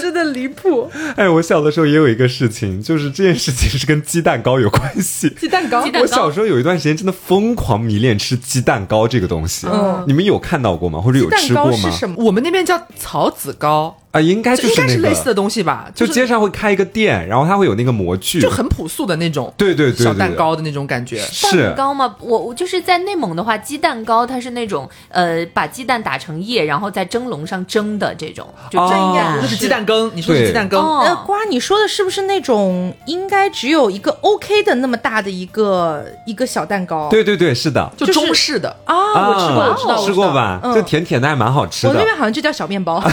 [0.02, 0.90] 真的离谱。
[1.16, 5.30] 哎，我小的时候也有一个事情，就是这件事情是跟鸡蛋糕有关系。
[5.38, 11.00] 鸡蛋糕鸡，蛋糕我小时候有一段时间真的疯狂迷恋吃鸡蛋糕这个东西，嗯你们有看到过吗？
[11.00, 11.90] 或者有吃过吗？
[11.90, 12.16] 是什么？
[12.18, 15.88] 我们那边叫草籽糕，啊，应该就是类似的东西吧？
[15.94, 21.18] 就是街上会开一个店，然后它会有那个模具，就很朴素的那种，对对对对小蛋糕的那种感觉。
[21.18, 22.14] 是蛋糕吗？
[22.20, 29.38] 我我就是在内蒙的话，鸡蛋糕它是那种呃，把鸡蛋打成液，然后在蒸笼上蒸的这种，就哦蒸蛋。
[29.40, 30.78] 那是鸡蛋羹，你说的是鸡蛋羹？
[30.78, 37.08] 哦呃，瓜，你说的是不是那种应该只有一个 OK 的那么大的一个一个小蛋糕？
[37.08, 37.90] 对对对，是的。
[37.96, 38.76] 就就是中式的。
[38.84, 40.60] 啊，我吃过，啊我知道，我知道吃过吧？
[40.62, 41.92] 嗯就甜甜的，还蛮好吃的。
[41.94, 43.02] 我那边好像就叫小面包。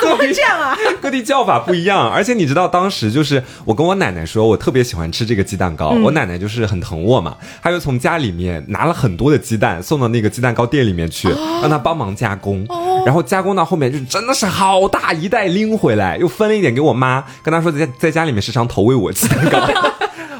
[0.00, 0.76] 怎么会这样啊？
[1.00, 5.90] 各地叫法不一样，而且你知道，当时就是我跟我奶奶说，我特别喜欢吃这个鸡蛋糕。
[5.94, 11.28] 嗯我奶奶就是很疼我嘛，她就从家里面拿了很多的鸡蛋送到那个鸡蛋糕店里面去，
[11.60, 12.66] 让她帮忙加工。
[13.04, 19.58] 然后加工到后面，就真的是好大一袋拎回来，又分了一点给我妈，跟她说在在家里面时常投喂我鸡蛋糕。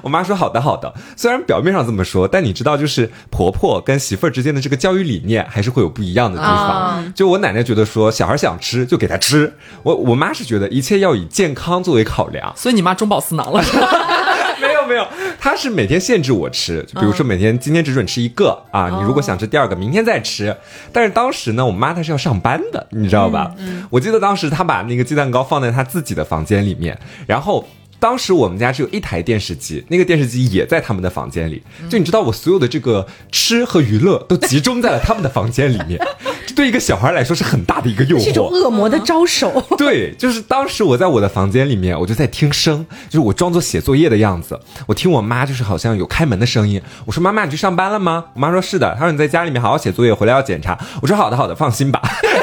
[0.02, 6.56] 我妈说好的好的，虽然表面上这么说，但你知道，就是婆婆跟媳妇儿之间的这个教育理念还是会有不一样的地方。
[6.56, 12.52] 啊就我奶奶觉得说小孩想吃就给他吃，我我妈是觉得一切要以健康作为考量。
[12.56, 13.62] 所以你妈中饱私囊了？
[14.60, 15.06] 没有没有，
[15.40, 20.54] 她是每天限制我吃，就比如说每天今天只准吃一个啊，你如果想吃第二个，明天再吃。
[20.92, 23.50] 但是当时呢，我妈她是要上班的，你知道吧？
[23.90, 27.66] 我记得当时她把那个鸡蛋糕放在她自己的房间里面，然后。
[28.00, 31.62] 当时我们家只有一台电视机，那个电视机也在他们的房间里。
[31.88, 36.00] 就你知道，我所有的这个吃和娱乐都集中在了他们的房间里面，
[36.46, 38.24] 这对一个小孩来说是很大的一个诱惑。
[38.24, 38.48] 这种。
[38.50, 39.62] 恶魔的招手。
[39.76, 44.58] 对，就是当时我在我的房间里面，我就在听声，就是我装作写作业的样子。
[44.86, 46.80] 我听我妈就是好像有开门的声音。
[47.04, 52.00] 我说：“妈妈，你去上班了吗？”我妈说：“是的。”她说：“你在家里面好好写作业，回来要检查。”我说：“好的，好的，放心吧。”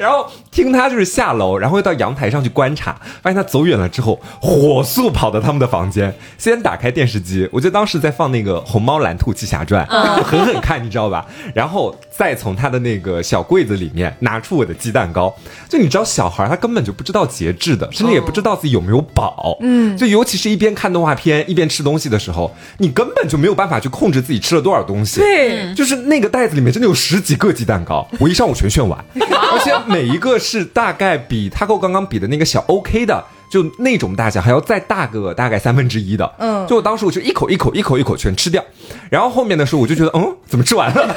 [0.00, 9.86] 然后听他就是下楼，然后又到阳台上去观察，发现他走远了之后，火速跑到他们的房间，先打开电视机，我记得当时在放那个《虹猫蓝兔七侠传》，
[10.22, 11.26] 狠狠看，你知道吧？
[11.54, 15.34] 然后再从他的那个小柜子里面拿出我的鸡蛋糕，
[15.70, 25.74] 就你知道小孩他根本就不知道节制的，甚至也不知道自己有没有饱，嗯，就尤其是一边看动画片一边吃东西的时候，你根本就没有办法去控制自己吃了多少东西，对。
[25.74, 33.24] 就是那个袋子里面真的有十几个鸡蛋糕，我一上午全炫完，而且每一个是大概比 Taco 刚刚比的那个小 OK 的。
[33.50, 36.64] 就那种大小还要再大个大概三分之一的，嗯。
[36.68, 38.64] 就我当时我就一口一口一口一口全吃掉，
[39.10, 41.16] 然后后面的时候我就觉得，嗯，怎么吃完了？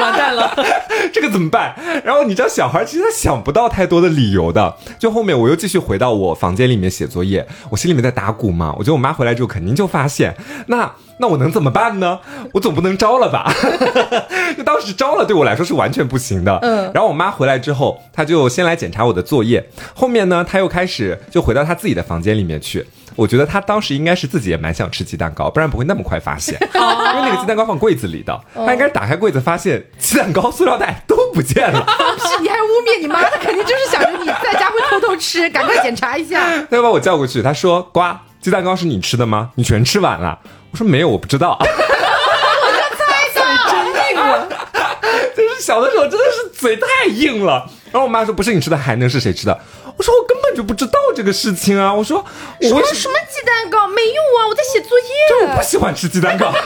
[0.00, 0.52] 完蛋了。
[1.12, 1.74] 这个怎么办？
[2.04, 4.74] 然后你知道小孩其实他想不到太多的理由的。
[4.98, 8.74] 就后面我又继续回到我房间里面写作业，我心里面在打鼓嘛。
[8.78, 10.34] 我觉得我妈回来之后肯定就发现，
[10.66, 12.18] 那那我能怎么办呢？
[12.54, 13.52] 我总不能招了吧？
[14.56, 16.58] 就当时招了对我来说是完全不行的。
[16.62, 22.84] 嗯然后我妈回来之后，她就先来检查我的作业，后面呢，她又开始就回到她自己的房间里面去。
[23.20, 31.84] 我觉得他当时应该是自己也蛮想吃鸡蛋糕，不然不会那么快发现， 因为那个鸡蛋糕放柜子里的，他应该是打开柜子发现鸡蛋糕、塑料袋都不见了。
[32.16, 33.22] 不是，你还污蔑你妈？
[33.24, 36.40] 他肯定就是想着你在家会偷偷吃，赶快检查一下。
[36.70, 39.50] 他又把我叫过去，他说：“瓜，鸡蛋糕是你吃的吗？
[39.56, 40.38] 你全吃完了？”
[40.72, 41.58] 我说：“没有，我不知道。
[43.36, 44.48] ”真硬了，
[45.36, 47.68] 就是小的时候真的是嘴太硬了。
[47.92, 49.60] 然后我妈说：“不是你吃的，还能是谁吃的？”
[49.96, 52.18] 我说：“我根本就不知道这个事情啊！”我说
[52.62, 54.46] ：“我为什么什么鸡蛋糕没用啊？
[54.48, 55.06] 我在写作业。
[55.46, 56.52] 我不喜欢吃鸡蛋糕？”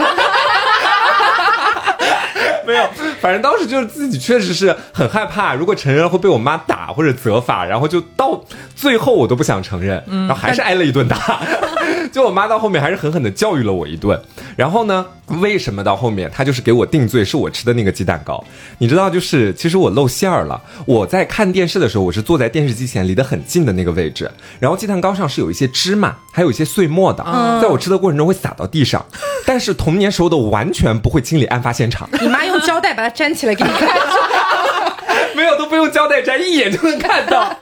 [2.66, 2.88] 没有，
[3.20, 8.42] 反正当时就是自己确实是很害怕，如果承认会被我妈打或者责罚，然后就到
[8.74, 11.40] 最后我都不想承认，然后还是挨了一顿打。
[12.12, 14.18] 就我妈到后面还是狠狠的教育了我一顿。
[14.56, 15.04] 然后呢，
[15.40, 18.42] 为什么到后面她就是给我定罪是我吃的那个鸡蛋糕？
[18.78, 20.62] 你知道，就是其实我露馅儿了。
[20.86, 24.30] 我在看电视的时候，我是坐在电视机前离得很近的那个位置，
[24.60, 27.24] 然后鸡蛋糕上是有一些芝麻，还有一些碎末的，
[27.60, 29.04] 在我吃的过程中会洒到地上。
[29.44, 33.88] 但是童年时候的我完全不会清理案发现场，你妈用胶带把它粘起来给你看。
[35.34, 37.56] 没有都不用胶带粘，一眼就能看到。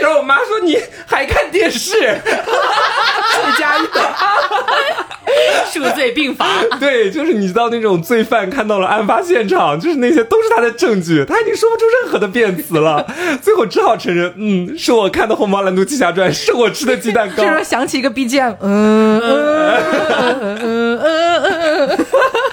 [0.00, 1.90] 然后我妈说：“你还看电视？”
[2.22, 4.02] 罪加一等。
[5.72, 6.46] 数罪并罚。
[6.78, 13.04] 对，就是你知道那种罪犯看到了案发现场，就是那些都是他的证据，他已经说不出任何的辩词了，
[13.42, 17.42] 最后只好承认，嗯，是我看的《虹猫蓝兔七侠传》，是我吃的鸡蛋糕这。
[17.42, 19.28] 时候响起一个 BGM，嗯嗯
[20.20, 21.98] 嗯嗯嗯嗯。
[21.98, 22.45] 其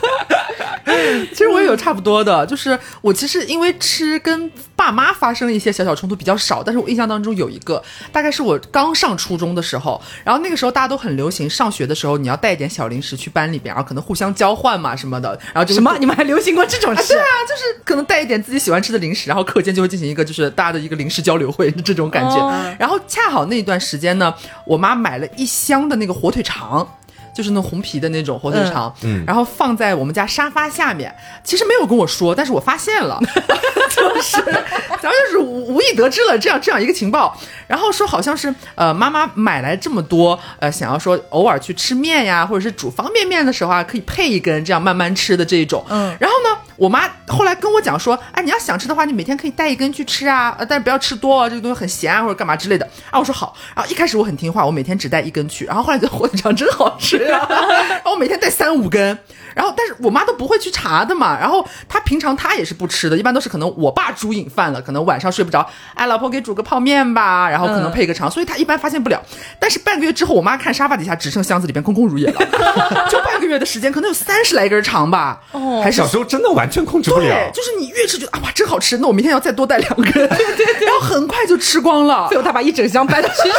[1.43, 15.95] 实我也有差不多的，就是我其实因为吃跟爸妈发生一些小小冲突比较少，但是我印象当中有一个，大概是我刚上初中的时候，然后那个时候大家都很流行上学的时候你要带一点小零食去班里边，然后可能互相交换嘛什么的，然后这个什么？
[15.99, 17.19] 你们还流行过这种事啊对？
[17.19, 22.36] 啊，就是可能带一点自己喜欢吃的零食，然后课间就会进行一个就是大家的一个零食交流会这种感觉。
[22.38, 24.34] 哦然后恰好那一段时间呢，
[24.65, 26.88] 我妈买了一箱的那个火腿肠。
[27.33, 28.93] 就是那红皮的那种火腿肠，
[29.25, 31.13] 然后放在我们家沙发下面。
[31.43, 33.19] 其实没有跟我说，但是我发现了，
[33.95, 37.35] 就是咱们就是无无意得知了这样这样一个情报。
[37.67, 45.83] 然后说好像是呃妈妈买来这么多，呃想要说偶尔去吃面呀，或者是煮方便面的时候啊，可以配一根这样慢慢吃的这一种。
[45.89, 52.88] 嗯然后呢，我妈后来跟我讲说，哎，你要想吃的话，你每天可以带一根去吃啊，呃但是不要吃多哦，这个东西很咸啊，或者干嘛之类的。
[53.09, 53.55] 啊，我说好。
[53.75, 57.47] 然后一开始我很听话，我每天只带一根去，然后后来觉得火腿肠真好吃啊，
[57.89, 59.17] 然后我每天带三五根。
[59.55, 61.38] 然后，但是我妈都不会去查的嘛。
[61.39, 69.21] 然后她平常她也是不吃的，一般都是可能我爸煮瘾饭了，可能晚上睡不着，哎，老婆给煮个泡面吧，然后可能配个肠，所以她一般发现不了。
[69.59, 72.39] 但是半个月之后，我妈看沙发底下只剩箱子里边空空如也了，
[73.12, 77.51] 就半个月的时间，可能有三十来根肠吧，哦，还是小时候真的完全控制不对，。
[77.53, 83.49] 就是你越吃觉得啊哇真好吃，那我明天要再多带两根， 对对对，然后很快就吃光了最，后他把一整箱搬去 学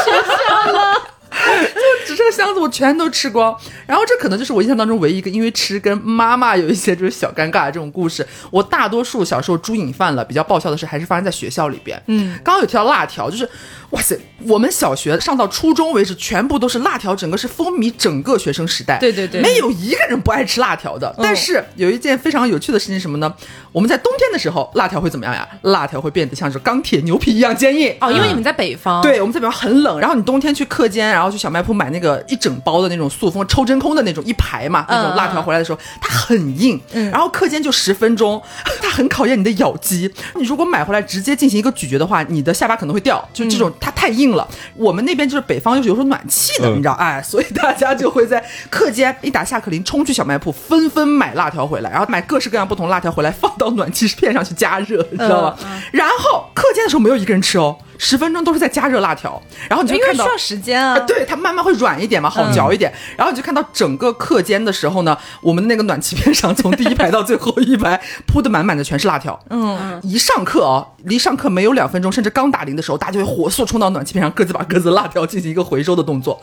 [0.49, 1.03] 校了。
[2.07, 3.55] 只剩箱子我全都吃光。
[3.87, 8.27] 然后这可能就是我印象当中唯一一个因为吃跟妈妈有一些就是小尴尬的这种故事。
[8.51, 12.01] 我大多数小时候猪瘾犯了，比较爆笑的事还是发生在学校里边。
[12.07, 13.49] 嗯，刚刚有提到辣条，就是
[13.91, 18.99] 哇塞，我们小学上到初中为止，全部都是辣条，整个是风靡整个学生时代。
[18.99, 21.15] 对对对没有一个人不爱吃辣条的。
[21.19, 23.33] 但是有一件非常有趣的事情是什么呢？
[23.73, 25.47] 我们在冬天的时候，辣条会怎么样呀？
[25.63, 27.95] 辣条会变得像是钢铁牛皮一样坚硬。
[28.01, 38.41] 哦，因为你们在北方，对，我们在北方很冷，然后你冬天去课间，然后去小卖铺买那个一整包的那种塑封抽真空的那种一排嘛，那种辣条回来的时候，它很硬，然后课间就十分钟，
[38.83, 40.13] 它很考验你的咬肌。
[40.37, 44.47] 你如果买回来直接进行一个咀嚼的话，你的下巴可能会掉，就这种它太硬了。
[44.75, 55.57] 我们那边就是北方又是有时候暖气的，嗯你知道，哎， 所以大家就会在课间一打下课铃冲去小卖铺，纷纷买辣条回来，然后买各式各样不同辣条回来，放到暖气片上去加热，你知道吗？
[55.93, 61.01] 然后课间的时候没有一个人吃哦，十分钟都是在加热辣条，然后你就看到需要时间啊啊，。
[61.01, 62.93] 对，它慢慢会软一点嘛，好嚼一点。
[63.17, 69.39] 然后你就看到整个课间的时候呢，我们的那个暖气片上，从第一排到最后一排铺的满满的全是辣条。
[69.51, 76.41] 嗯，一上课哦，离上课没有两分钟，甚至刚打铃的时候，大家就会火速冲到暖气片上，各自把各自的辣条进行一个回收的动作，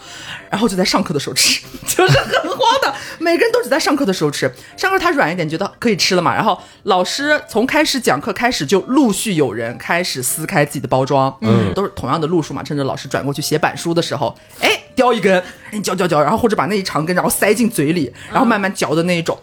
[0.49, 2.93] 然后就在上课的时候吃， 就是很慌的。
[3.19, 6.33] 每个人都只在上课的时候吃，上课它软一点，觉得可以吃了嘛。
[6.33, 12.63] 然后老师从开始讲课开始，就陆续有人开始撕开自己的包装，嗯，都是同样的路数嘛。
[12.63, 19.38] 趁着老师转过去写板书的时候，哎，叼一根，你嚼嚼嚼，然后或者把那一长根，然后塞进嘴里，然后慢慢嚼的那一种。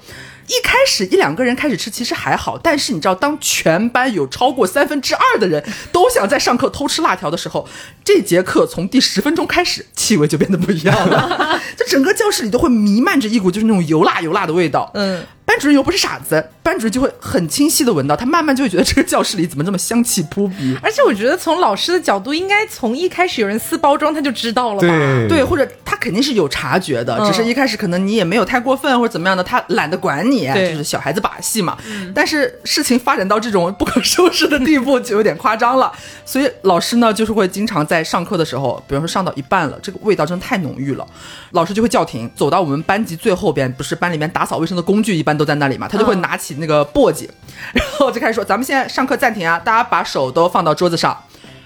[0.47, 7.69] 一开始一两个人开始吃其实还好，但是你知道，当全班有超过三分之二的人都想在上课偷吃辣条的时候，
[8.03, 14.91] 这节课从第十分钟开始，气味就变得不一样了， 就整个教室里都会弥漫着一股就是那种油辣油辣的味道。
[14.95, 20.77] 嗯，班主任又不是傻子，班主任就会很清晰的闻到，他慢慢就会觉得这个教室里怎么这么香气扑鼻。
[20.83, 24.89] 而且我觉得从老师的角度，应该从一开始有人撕包装他就知道了吧？
[24.89, 31.79] 对对，或者他肯定是有察觉的，嗯只是一开始可能你也没有太过分或者怎么样的，他懒得管你，对就是小孩子把戏嘛。
[32.15, 35.91] 但是事情发展到这种不可收拾的地步，就有点夸张了。
[36.27, 41.07] 所以老师呢，就是会经常在上课的时候，比如说上到一半了，这个味道真的太浓郁了，
[41.53, 47.29] 老师就会叫停，走到我们班级最后边，不是班里面打扫卫生的工具一般都在那里嘛，他就会拿起那个簸箕，
[47.73, 51.17] 然后就开始说：“咱们现在上课暂停啊，大家把手都放到桌子上。”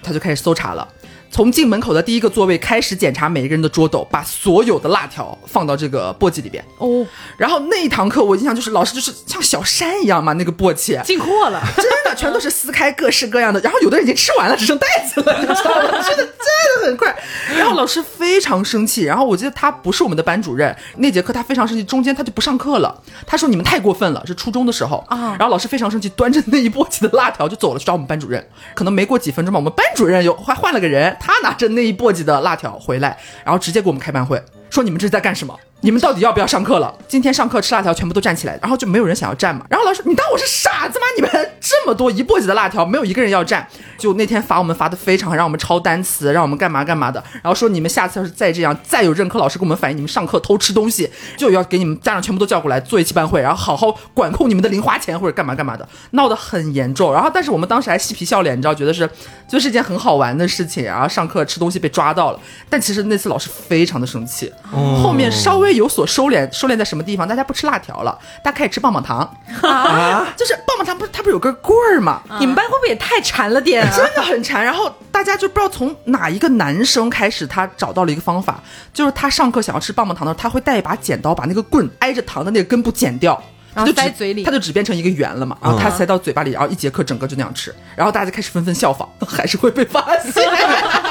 [0.03, 0.87] 他就开始搜查了。
[1.33, 6.63] 从进门口的第一个座位开始检查每一个人的桌斗，把所有的辣条放到这个簸箕里边。
[6.77, 7.03] 哦，
[7.37, 11.59] 然后那一堂课我印象就是老师就是像小山一样嘛，那个簸箕进货了。
[11.75, 15.99] 真的全都是撕开各式各样的，然后有的人已经吃完了，只剩袋子了，你知道吗？
[16.03, 17.15] 吃的真的很快。
[17.57, 23.01] 然后老师非常生气，然后我记得他不是我们的班主任，那节课他非常生气，中间他就不上课了。
[23.25, 28.47] 他说你们太过分了，是初中的时候啊然后老师非常生气，端着那一簸箕的辣条就走了去找我们班主任。
[28.75, 35.55] 可能没过几分钟吧，我们班主任又还换了个人，他拿着那一簸箕的辣条回来，然后直接给我们开班会，说你们这是在干什么？
[35.81, 36.91] 你们到底要不要上课了？
[37.07, 39.63] 今天上课吃辣条，全部都站起来，然后就没有人想要站嘛。
[39.69, 41.05] 然后老师，你当我是傻子吗？
[41.15, 41.29] 你们
[41.61, 43.67] 这么多一簸箕的辣条，没有一个人要站。
[43.99, 47.23] 就那天罚我们罚的非常狠，让我们抄单词，让我们干嘛干嘛的。
[47.33, 51.07] 然后说你们下次要是再这样，再有任课老师跟我们反映你们上课偷吃东西，
[51.37, 57.13] 就要给你们家长全部都叫过来做一期班会，然后好好管控你们的零花钱或者干嘛干嘛的，闹得很严重。
[57.13, 59.07] 然后但是我们当时还嬉皮笑脸，你知道，觉得是
[59.47, 60.83] 就是一件很好玩的事情。
[60.85, 67.27] 然后上课吃东西被抓到了，但其实那次老师非常的生气，后面稍微有所收敛，收敛在什么地方？
[67.27, 69.19] 大家不吃辣条了，大家开始吃棒棒糖，
[69.61, 72.21] 啊， 就是棒棒糖不是它不是有根棍儿吗？
[72.39, 73.89] 你们班会不会也太馋了点啊？
[73.95, 74.63] 真的很馋。
[74.63, 78.59] 然后大家就不知道从哪一个男生开始，他找到了一个方法，
[78.93, 83.41] 就是他上课想要吃棒棒糖的时候，他会带一把剪刀，把那个棍挨着糖的那个根部剪掉。
[83.75, 90.41] 然后塞嘴里它就只变成一个圆了嘛，然后他塞到嘴巴里，然后一节课整个就那样吃，然后大家就开始纷纷效仿，还是会被发现，就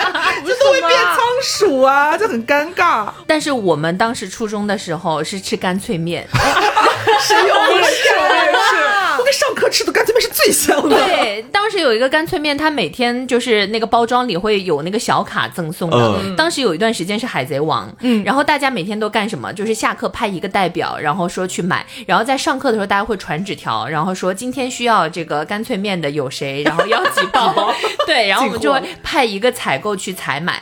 [0.65, 3.09] 都会变仓鼠啊，就很尴尬。
[3.27, 6.27] 但是我们当时初中的时候是吃干脆面，
[7.21, 10.97] 是有我是，上课吃的干脆面是最香的。
[10.97, 15.97] 对，当时有一个干脆面，它每天就是那个包装里会有那个小卡赠送的。
[15.97, 19.53] 嗯当时有一段时间是海贼王，嗯，然后大家每天都干什么？
[19.53, 27.73] 就是下课派一个代表，然后说去买，然后在上课的时候大家会传纸条，然后说今天需要这个干脆面的有谁，然后要几包，
[28.07, 30.61] 对，然后我们就会派一个采购去采买，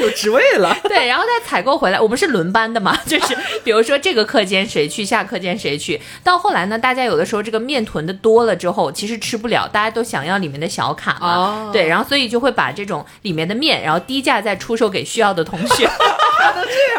[0.00, 0.76] 有职位了。
[0.84, 6.00] 对，然后再采购回来，我们是轮班的嘛，就是比如说这个课间谁去，下课间谁去。
[6.22, 15.88] 到后来呢，大家有的时候这个面囤的多了之后，其实吃不了，大家都想要里面的小卡嘛，哦对，然后所以就会把这种里面的面，然后低价再出售给需要的同学。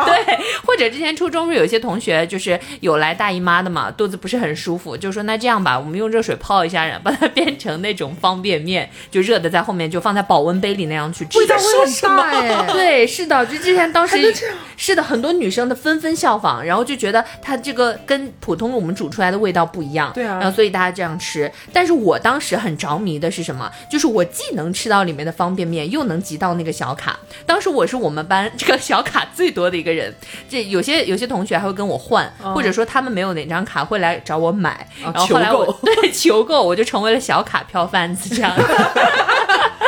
[0.05, 11.39] 对，或者之前初中不是有些同学就是有来大姨妈的嘛，肚子不是很舒服，就说那这样吧，我们用热水泡一下，然后把它变成那种方便面，就热的在后面就放在保温杯里那样去吃。
[11.39, 12.66] 味道会很大哎。
[12.72, 14.34] 对，是的，就之前当时
[14.76, 21.51] 是的，很多女生的纷纷效仿，然后就觉得它这个跟普通我们煮出来的味道不一样，对啊然后所以大家这样吃。
[21.73, 23.71] 但是我当时很着迷的是什么？
[23.89, 27.17] 就是我既能吃到里面的方便面，又能集到那个小卡。
[27.45, 30.13] 当时我是我们班这个小卡最多的一个人，
[30.49, 34.71] 这有些有些同学还会跟我换，或者说他们没有哪张卡会来找我买，
[35.03, 38.51] 啊然后后来我求对求购，我就成为了小卡票贩子这样。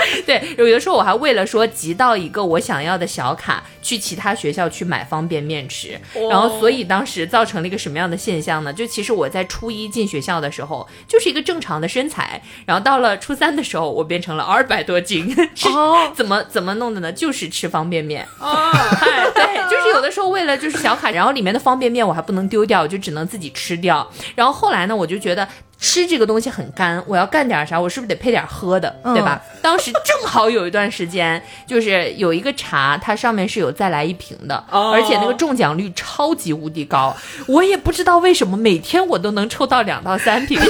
[0.26, 8.74] 对，有的时候我还为了说集到一个我想要的小卡，去其他学校去买方便面吃，然后所以当时造成了一个什么样的现象呢？
[8.74, 17.12] 就其实我在初一进学校的时候就是一个正常的身材，然后到了初三的时候我变成了二百多斤， 是哦怎么怎么弄的呢？
[17.12, 18.28] 就是吃方便面。
[18.39, 18.72] 哦，
[19.34, 24.10] 对，就是有的时候为了就是小卡，然后里面的方便面我还不能丢掉，我就只能自己吃掉。
[24.36, 25.47] 然后后来呢，我就觉得。
[25.80, 27.80] 吃这个东西很干，我要干点啥？
[27.80, 29.42] 我是不是得配点喝的，对吧？
[29.62, 37.16] 当时正好有一段时间，就是有一个茶，它上面是有再来一瓶的，哦而且那个中奖率超级无敌高。
[37.48, 40.60] 我也不知道为什么，每天我都能抽到两到三瓶。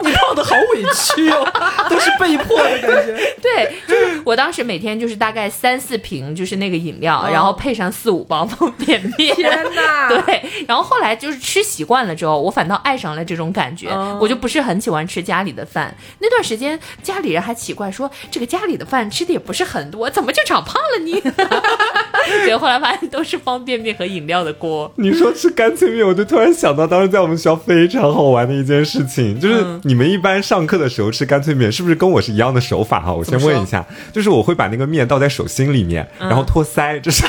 [0.00, 1.44] 你胖的好委屈哦，
[1.90, 3.16] 都是被迫的感觉。
[3.42, 9.34] 对，就是我当时每天就是大概三四瓶，就是那个饮料，然后配上四五包方便面。
[9.34, 10.08] 天哪！
[10.08, 13.88] 对，然后后来就是吃习惯了之后，我反倒爱上了这种感觉，
[14.20, 15.94] 我就不是很喜欢吃家里的饭。
[16.20, 21.20] 那段时间家里人还奇怪说，这个家里的饭吃的也不是很多，怎么就长胖了你？
[22.44, 24.92] 结果后来发现都是方便面和饮料的锅。
[24.96, 33.12] 你说吃干脆面，我就突然想到当时在我们学校非常好玩的一件事情，就是你们一般上课的时候吃干脆面，是不是跟我是一样的手法哈？
[33.12, 37.24] 我先问一下，就是我会把那个面倒在手心里面，然后托腮，这是。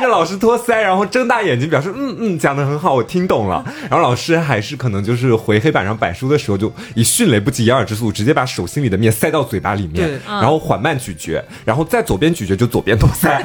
[0.00, 3.62] 就看着老师托腮，然后睁大眼睛表示嗯嗯讲的很好，我听懂了。
[3.82, 13.44] 然后老师还是可能就是回黑板上摆书的时候，就以迅雷不及掩耳之速，直接把手心里的面塞到嘴巴里面对，然后缓慢咀嚼，然后在左边咀嚼就左边托腮，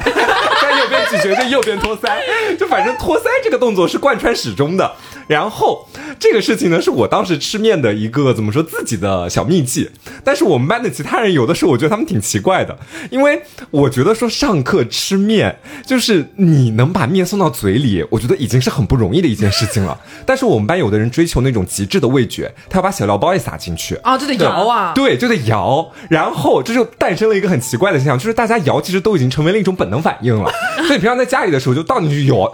[0.62, 2.10] 在右边咀嚼就右边托腮，
[2.58, 4.90] 就反正托腮这个动作是贯穿始终的。
[5.26, 9.90] 然后这个事情呢，是我当时吃面的一个怎么说自己的小秘技。
[10.24, 12.76] 但是我们班的其他人有的时候，我觉得他们挺奇怪的，
[13.10, 19.98] 因为我觉得说上课吃面，就是你能把面送到嘴里，我觉得已经是很不容易的一件事情了。
[20.24, 23.94] 但是我们班有的人追求那种极致的味觉，他要把小料包也撒进去。
[23.96, 24.92] 啊，就得摇啊。
[24.94, 30.50] 对，就得摇，然后这就诞生了一个很奇怪的现象，就是大家摇其实都已经成为了一种本能反应了，
[30.86, 32.52] 所以平常在家里的时候就倒进去摇。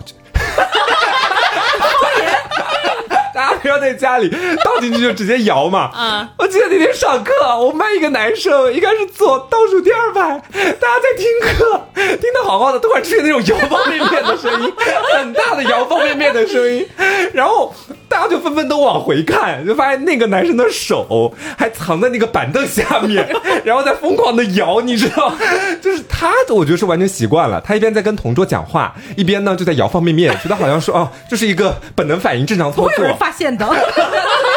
[3.72, 4.28] 大家平常在家里
[4.62, 5.90] 倒进去就直接摇嘛。
[5.96, 14.72] 嗯我记得那天上课，我们班一个男生应该是坐倒数第二排，大家在听课，听得好好的，突然出现那种摇方便面的声音，
[15.14, 16.86] 很大的摇方便面的声音，
[17.32, 17.74] 然后
[18.08, 23.26] 大家就纷纷都往回看，就发现那个男生的手还藏在那个板凳下面，
[23.64, 25.32] 然后在疯狂的摇，你知道，
[25.80, 33.16] 就是他，我觉得是完全习惯了，他一边在跟同桌讲话，一边呢就在摇方便面，觉得好像说哦，这是一个本能反应，正常操作不会有人。
[33.16, 33.61] 发现的。
[33.62, 34.51] 哈哈哈哈。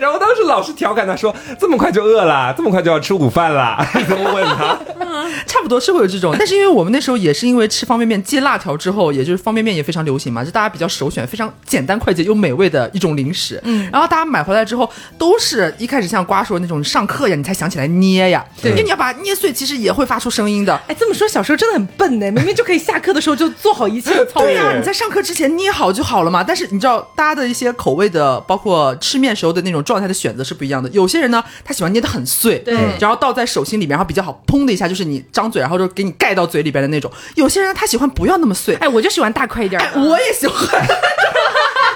[0.00, 3.76] 然后当时老师调侃他说：“这么快就饿了，这么快就要吃午饭了？”
[4.08, 4.78] 怎么问他？
[5.46, 13.60] 差不多是会有这种，但是因为我们那时候也是因为吃方便面戒辣条之后，也就是方便面也非常流行嘛，就大家比较首选非常简单快捷又美味的一种零食。
[13.64, 14.88] 嗯，然后大家买回来之后，
[15.18, 20.74] 都是一开始像瓜说的那种上课呀，你才想起来捏呀，对因为你要把它捏碎，其实也会发出声音的。
[20.88, 24.42] 哎，这么说小时候真的很笨呢，明明就可以下课的时候就做好一切的操作。
[24.44, 26.42] 对呀、你在上课之前捏好就好了嘛。
[26.42, 30.88] 但是你知道，大家的一些口味的，包括吃面时候的那种状态的选择是不一样的。
[30.90, 37.10] 有些人呢，他喜欢捏得很碎，对然后倒在手心里面，然后比较好，砰的一下，就是你张嘴，然后就给你盖到嘴里边的那种。
[37.34, 40.56] 有些人他喜欢不要那么碎，哎，我就喜欢大块一点哎，我也喜欢。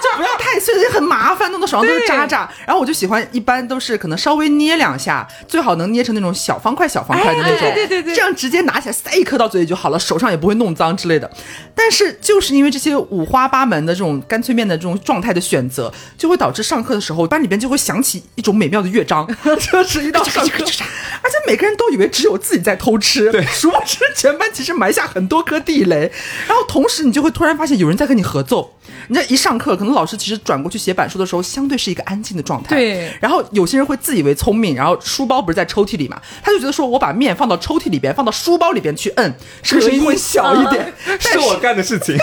[0.02, 2.46] 就不要太碎，也很麻烦，弄得手上都是渣渣。
[2.66, 7.68] 然后我就喜欢，一般都是可能稍微捏两下，最好能捏成那种小方块、小方块的那种。
[7.68, 11.30] 哎对对对对这样直接拿起来塞一颗到嘴里就好了，手上也不会弄脏之类的。
[11.84, 26.10] 但是就是因为这些五花八门的这种干脆面的这种状态的选择，就会导致上课的时候班里边就会响起一种美妙的乐章， 就是一到上课，而且每个人都以为只有自己在偷吃，对，殊不知全班其实埋下很多颗地雷。
[26.48, 28.72] 然后同时你就会突然发现有人在跟你合奏。
[29.08, 32.74] 你这一上课，可能老师其实转过去写板书的时候，相对是一个安静的状态。
[32.74, 40.90] 对然后有些人会自以为聪明，然后书包不是在抽屉里嘛，他就觉得说我把面放到抽屉里边，放到书包里边去摁，是不是声音会小一点？
[41.06, 42.16] 但 是我干的事情。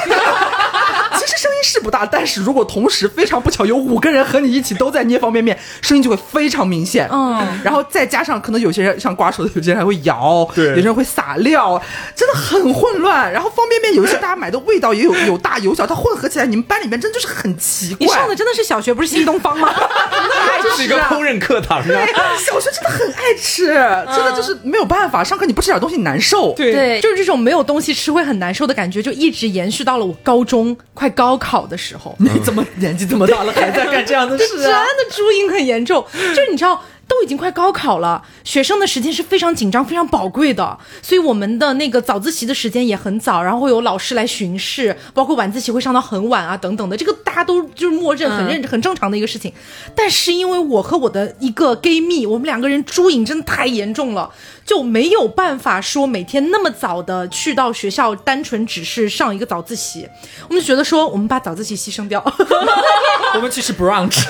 [1.22, 7.08] 其实声音是不大，但是如果同时非常不巧有五个人和你一起都在捏方便面，声音就会非常明显。
[7.12, 11.80] 嗯，然后再加上可能有些人像瓜手的，有些人还会摇，对有些人会撒料，
[12.16, 13.32] 真的很混乱。
[13.32, 17.98] 然后方便面有一些大家买的味道也有有大有小，它混合起来，你们班里面真的就是很奇怪。
[18.00, 19.72] 你上的真的是小学，不是新东方吗？
[20.64, 21.86] 这 是一个烹饪课堂啊！
[22.44, 26.54] 小学真的很爱吃，真的就是没有办法，上课你不吃点东西你难受。
[26.54, 32.16] 对对就是这种没有东西吃会很难受的感觉，就一直延续到了我高中快高考的时候。
[32.20, 34.84] 你 怎么年纪这么大了还在干这样的事啊 真啊？
[34.84, 36.82] 的朱茵很严重，就是你知道。
[37.12, 49.52] 都已经快高考了，学生的时间是非常紧张、非常宝贵的，所以我们的那个早自习的时间也很早，然后会有老师来巡视，包括晚自习会上到很晚啊等等的，这个大家都就是默认很认、很正常的一个事情。
[49.94, 54.32] 但是因为我和我的一个 gay 蜜，我们两个人猪瘾真的太严重了，
[54.66, 60.08] 就没有办法说每天那么早的去到学校，单纯只是上一个早自习，
[60.48, 62.24] 我们就觉得说我们把早自习牺牲掉。
[63.34, 64.28] 我们去吃 brunch，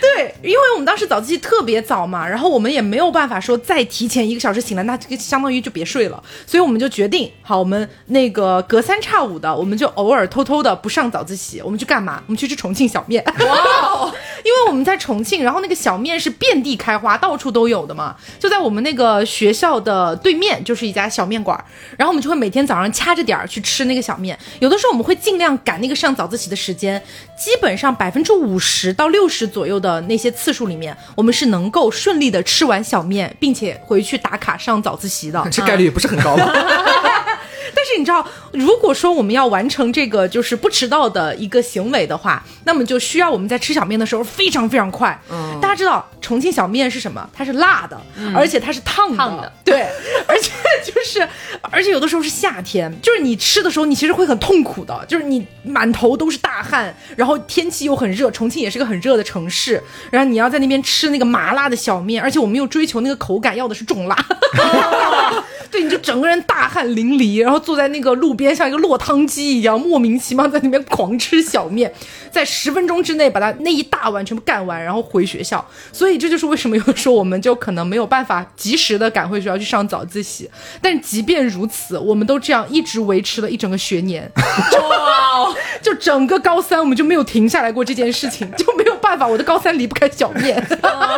[0.00, 12.22] 对，因为我们当时早自习特别早嘛，然后我们也没有办法说再提前一个小时醒来，那这个相当于就别睡了，所以我们就决定，好，我们那个隔三差五的，我们就偶尔偷偷的不上早自习，我们去干嘛？
[12.26, 13.22] 我们去吃重庆小面。
[13.46, 14.10] 哇！
[14.44, 21.64] 因为我们在重庆，然后那个小面是遍地开花，到处都有的嘛，就在我们那个学校的对面就是一家小面馆儿，
[21.96, 27.02] 然后我们就会每天早上掐着点儿去吃那个小面，有的时候我们会尽量赶那个上早自习的时间，
[27.36, 35.42] 基本上百分之五十到六十左右的那些次数里面，我们是能够顺利的吃完小面，并且回去打卡上早自习的。
[35.50, 36.52] 这概率也不是很高吧？
[37.76, 38.24] 但是你知道，
[38.54, 45.18] 如果说我们要完成这个就是不迟到的一个行为的话，那么就需要我们在吃小面的时候非常非常快。
[45.30, 47.28] 嗯，大家知道重庆小面是什么？
[47.32, 48.00] 它是辣的，
[48.34, 49.16] 而且它是烫的。
[49.16, 49.86] 烫的对，
[50.26, 50.50] 而且
[50.84, 51.26] 就是，
[51.70, 64.16] 而且有的时候是夏天，就是你吃的时候，你其实会很痛苦的，就是你满头都是大汗，然后天气又很热，重庆也是个很热的城市，然后你要在那边吃那个麻辣的小面，而且我们又追求那个口感，要的是重辣。
[65.70, 71.94] 对，你就整个人大汗淋漓，然后坐在那个路边像一个落汤鸡一样，莫名其妙在那边狂吃小面，
[72.32, 75.64] 在十分钟之内把它那一大碗全部干完，然后回学校。
[75.92, 80.50] 所以这就是为什么有的时候我们就可能没有办法及时的赶回学校去上早自习。
[80.82, 90.66] 但即便如此，我们都这样一直维持了一整个学年， 哇， 就整个高三我们就没有停下来过这件事情，就没有办法，我的高三离不开小面。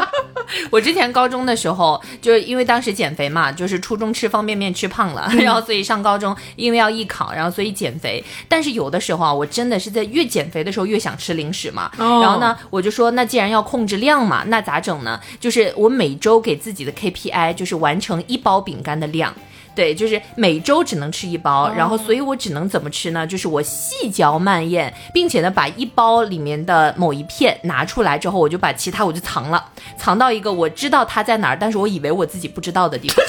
[0.71, 8.23] 我之前高中的时候，就是因为当时减肥嘛，就是初中吃方便面吃胖了，然后所以上高中因为要艺考，然后所以减肥。
[8.49, 11.91] 但是有的时候啊，我真的是在越减肥的时候越想吃零食嘛。
[11.99, 15.21] 哦然后呢，我就说那既然要控制量嘛，那咋整呢？
[15.39, 19.33] 就是我每周给自己的 KPI 就是完成一包饼干的量。
[19.77, 23.27] 对，就是每周只能吃一包，然后所以我只能怎么吃呢？
[23.27, 29.63] 就是我细嚼慢咽，并且呢把一包里面的某一片拿出来之后，我就把其他我就藏了，
[29.99, 33.25] 藏到一个我知道它在哪儿，但是我以为我自己不知道的地方。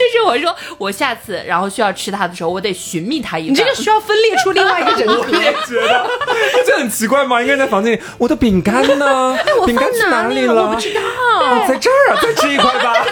[0.00, 3.52] 就就是我说我下次然后需要吃它的时候，我得寻觅它一番。
[3.52, 5.26] 你这个需要分裂出另外一个人格。
[5.30, 6.10] 我也觉得，
[6.66, 7.40] 这很奇怪吗？
[7.42, 9.36] 一个人在房间里，我的饼干呢？
[9.60, 10.62] 我饼干去哪里了？
[10.68, 13.06] 我不知道哦，在这儿啊，再吃一块吧。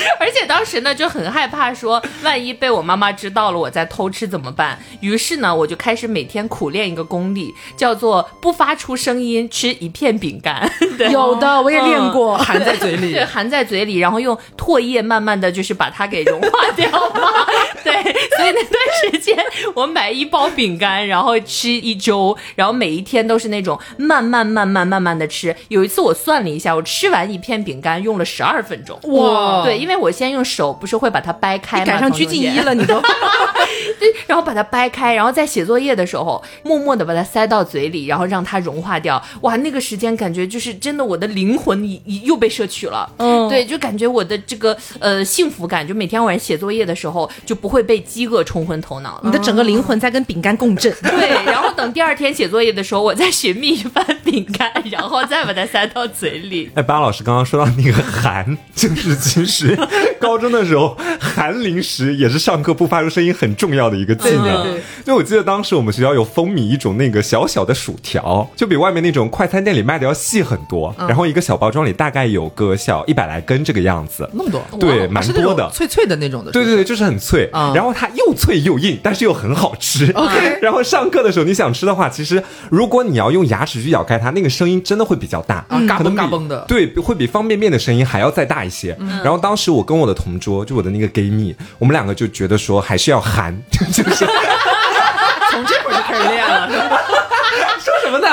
[0.18, 4.78] 而且当时呢就很害怕说，万一被我妈妈知道了我在偷吃怎么办？
[5.00, 10.70] 于是呢，我就开始每天苦练一个功力，叫做不发出声音吃一片饼干。
[10.98, 13.24] 对有的我也练过，含在嘴里对。
[13.28, 17.46] 含在嘴里，然后用唾液慢慢的就是把它给融化掉嘛。
[17.84, 19.36] 对，所以那段时间
[19.74, 25.54] 我买一包饼干，然后吃一周，然后每一天都是那种慢慢慢慢慢慢的吃。
[25.68, 28.98] 有一次我算了一下，我吃完一片饼干用了十二分钟。
[29.12, 33.00] 哇对，因为我先用手不是会把它掰开嘛，赶上鞠婧祎了，你都
[33.98, 39.22] 对，然后把它掰开，然后在写作业的时候，默默的把它塞到嘴里，然后让它融化掉。
[39.42, 43.10] 哇，那个时间感觉就是真的，我的灵魂已已又被摄取了。
[43.18, 49.22] 嗯对，就感觉我的这个呃幸福感，就每天晚上写作业的时候，就不会被饥饿冲昏头脑了。
[49.24, 50.92] 你的整个灵魂在跟饼干共振。
[51.02, 56.70] 对，然后等第二天写作业的时候，我再寻觅一番饼干，然后再把它塞到嘴里。
[56.74, 59.67] 哎，巴老师刚刚说到那个寒，就是其实
[60.20, 64.78] 高中的时候含零食也是上课不发出声音很重要的一个技能。
[65.04, 74.28] 就我记得当时我们学校有风靡一种那个小小的薯条，就比外面那种快餐店里卖的要细很多，然后一个小包装里大概有个小一百来根这个样子。
[74.32, 76.50] 那么多，对蛮多的脆脆的那种的。
[76.50, 80.10] 对对对，就是很脆，嗯然后它又脆又硬，但是又很好吃。
[80.12, 88.96] OK 然后上课的时候你想吃的话，其实如果你要用牙齿去咬开它，那个声音真的会比较大，啊嘎嘣嘎嘣的对，会比方便面的声音还要再大一些。
[89.24, 93.52] 然后当时我跟我的同桌，就我的那个 gay 蜜，我们两个就觉得说还是要含，
[93.92, 94.24] 就是
[95.50, 96.68] 从这会儿就开始练了。
[97.82, 98.28] 说什么呢？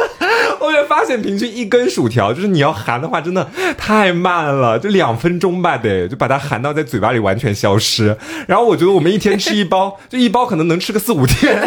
[0.60, 3.48] 后面发现平均一根薯条，就是你要含的话，真的
[3.78, 8.16] 太慢了，就两分钟吧得，就把它含到在嘴巴里完全消失。
[8.46, 11.58] 然后我觉得我们一天吃一包，就一包可能能吃个四五天。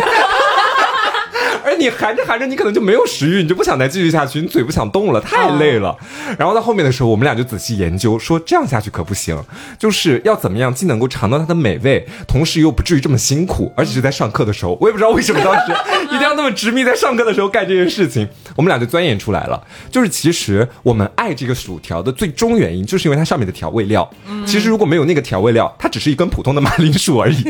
[1.71, 5.95] 而你含着含着，你可能就没有食欲，你就不想再继续下去，你嘴不想动了，太累了。
[6.37, 9.41] 然后到后面的时候，我们俩就仔细研究，说这样下去可不行，
[9.79, 15.73] 就是要怎么样既能够尝到它的美味，同时又不至于这么辛苦，而且是在上课的时候，我也不知道为什么当时
[16.13, 18.27] 一定要那么执迷在上课的时候干这件事情。
[18.57, 24.09] 我们俩就钻研出来了，就是其实我们爱这个薯条的最终原因，就是因为它上面的调味料。
[24.45, 27.41] 其实如果没有那个调味料，它只是一根普通的马铃薯而已。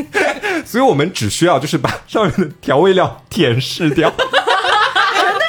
[0.66, 4.12] 所以我们只需要就是把上面的调味料舔舐掉。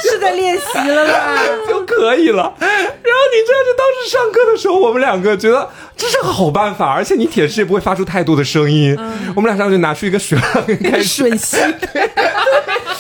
[0.02, 1.38] 是在练习了啦。
[1.68, 2.54] 就可以了。
[2.60, 8.98] 然后你知道，就当时上课的时候，我们两个觉得这是个好办法，而且你舔舐也不会发出太多的声音。
[9.36, 11.58] 我们俩上去拿出一个水浪开始吮吸，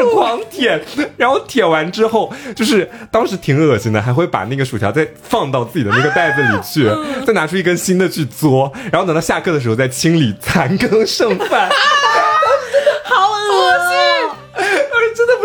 [0.00, 0.80] 开始狂舔，
[1.16, 6.90] 然后舔完之后，就是当时挺恶心的，还会把那个薯条再放到自己的那个袋子里去，
[7.26, 11.70] 再拿出一根新的去嘬，然后等到下课的时候再清理残羹剩饭。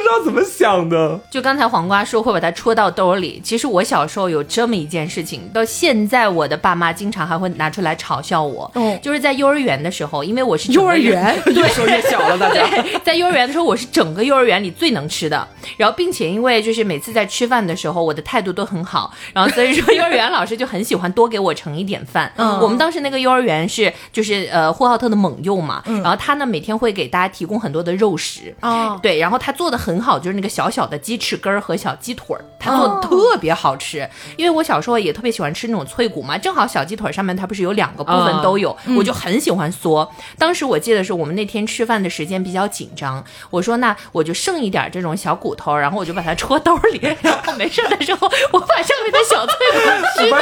[0.06, 1.20] 知道怎么想的。
[1.32, 8.70] 就刚才黄瓜说会把它戳到兜里，其实我小时候有这么一件事情，到现在我的爸妈经常还会拿出来嘲笑我。
[8.76, 12.68] 哦就是在幼儿园的时候，因为我是幼儿园 越说越小了，大家。
[12.68, 15.48] 对，在幼儿园的时候，我是整个幼儿园里最能吃的。
[15.76, 22.32] 然后，并且因为就是每次在吃饭的时候，我的态度都很好，然后所以说幼儿园老师就很喜欢多给我盛一点饭。
[22.36, 28.56] 嗯我们当时那个幼儿园是就是呃呼和浩特的蒙幼嘛，然后他呢每天会给大家提供很多的肉食。
[28.62, 34.08] 哦对，然后他做的很好，就是那个小小的鸡翅根儿和小鸡腿儿，它做的特别好吃。
[34.38, 40.08] 因为我小时候也特别喜欢吃那种脆骨嘛，正好小鸡腿上面它不是有两个部分啊都有，我就很喜欢嗦。
[40.38, 49.80] 当时我记得是我们那天吃饭的时间比较紧张，我说那我就剩一点这种小骨头，然后我就把它戳兜里， 然后没事的时候我把上面的小脆骨
[50.18, 50.40] 吃掉。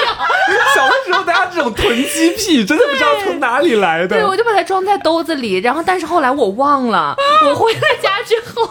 [0.76, 4.08] 小的时候，大家这种囤积癖真的不知道从哪里来的。
[4.08, 7.16] 对，我就把它装在兜子里，然后但是后来我忘了，
[7.48, 8.66] 我回了家之后，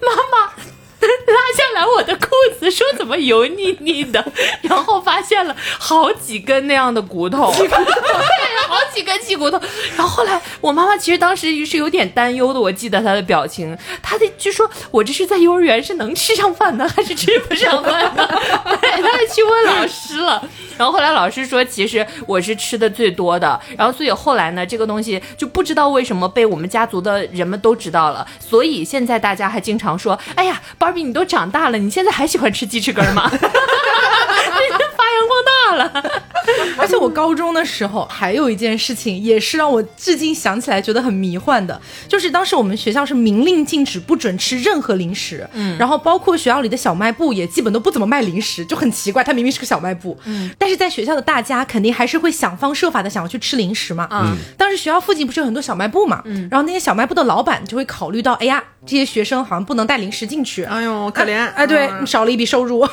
[0.00, 0.81] 妈妈。
[1.26, 2.28] 拉下来我的裤
[2.58, 4.24] 子，说怎么油腻腻的，
[4.62, 9.60] 然后发现了好几根那样的骨头， 对，好几根鸡骨头。
[9.96, 18.26] 然后后来我妈妈其实当时是有点担忧的，我记得她的表情，她的就说我这是在幼儿园是能吃上饭的还是吃不上饭的？
[18.80, 20.42] 对，她就去问老师了。
[20.78, 23.60] 然后后来老师说，其实我是吃的最多的。
[23.76, 28.26] 然后所以后来呢，这个东西就不知道为什么被我们家族的人们都知道了。
[28.40, 33.30] 所以现在大家还经常说：“哎呀，芭你都长大了，你现在还喜欢吃鸡翅根吗？”
[35.02, 36.22] 发扬光大了。
[36.76, 61.48] 而且我高中的时候还有一件事情，也是让我至今想起来觉得很迷幻的，就是当时我们学校是明令禁止不准吃任何零食，嗯，然后包括学校里的小卖部也基本都不怎么卖零食，就很奇怪，它明明是个小卖部，嗯，但是在学校的大家肯定还是会想方设法的想要去吃零食嘛，嗯，当时学校附近不是有很多小卖部嘛，嗯，然后那些小卖部的老板就会考虑到，哎呀，这些学生好像不能带零食进去，哎呦，可怜！
[61.54, 62.06] 哎，对，嗯。
[62.06, 62.86] 少了一笔收入。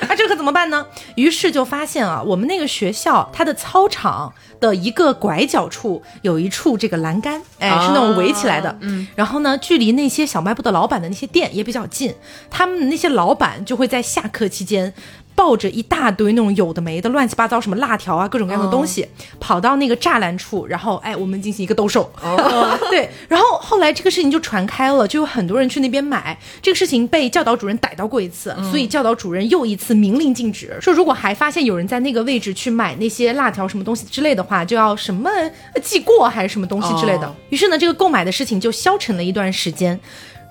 [0.08, 0.86] 那这可怎么办呢？
[1.16, 8.76] 于是就发现啊，我们那个学校它的操场的一个拐角处有一处这个栏杆，哎，是那种围起来的。
[8.80, 12.14] 嗯，然后呢，距离那些小卖部的老板的那些店也比较近，
[12.50, 14.92] 他们那些老板就会在下课期间。
[15.34, 19.06] 抱着一大堆那种有的没的乱七八糟什么辣条啊各种各样的东西，
[19.38, 22.10] 跑到那个栅栏处，然后哎，我们进行一个兜售。
[22.90, 26.38] 对，然后后来这个事情就传开了，就有很多人去那边买。
[26.60, 35.30] 这个事情被教导主任逮到过一次，所以教导主任又一次明令禁止，说如果还发现有人在那个位置去买那些辣条什么东西之类的话，就要什么
[35.82, 37.26] 记过还是什么东西之类的。
[37.26, 39.98] 哦于是呢，这个购买的事情就消沉了一段时间。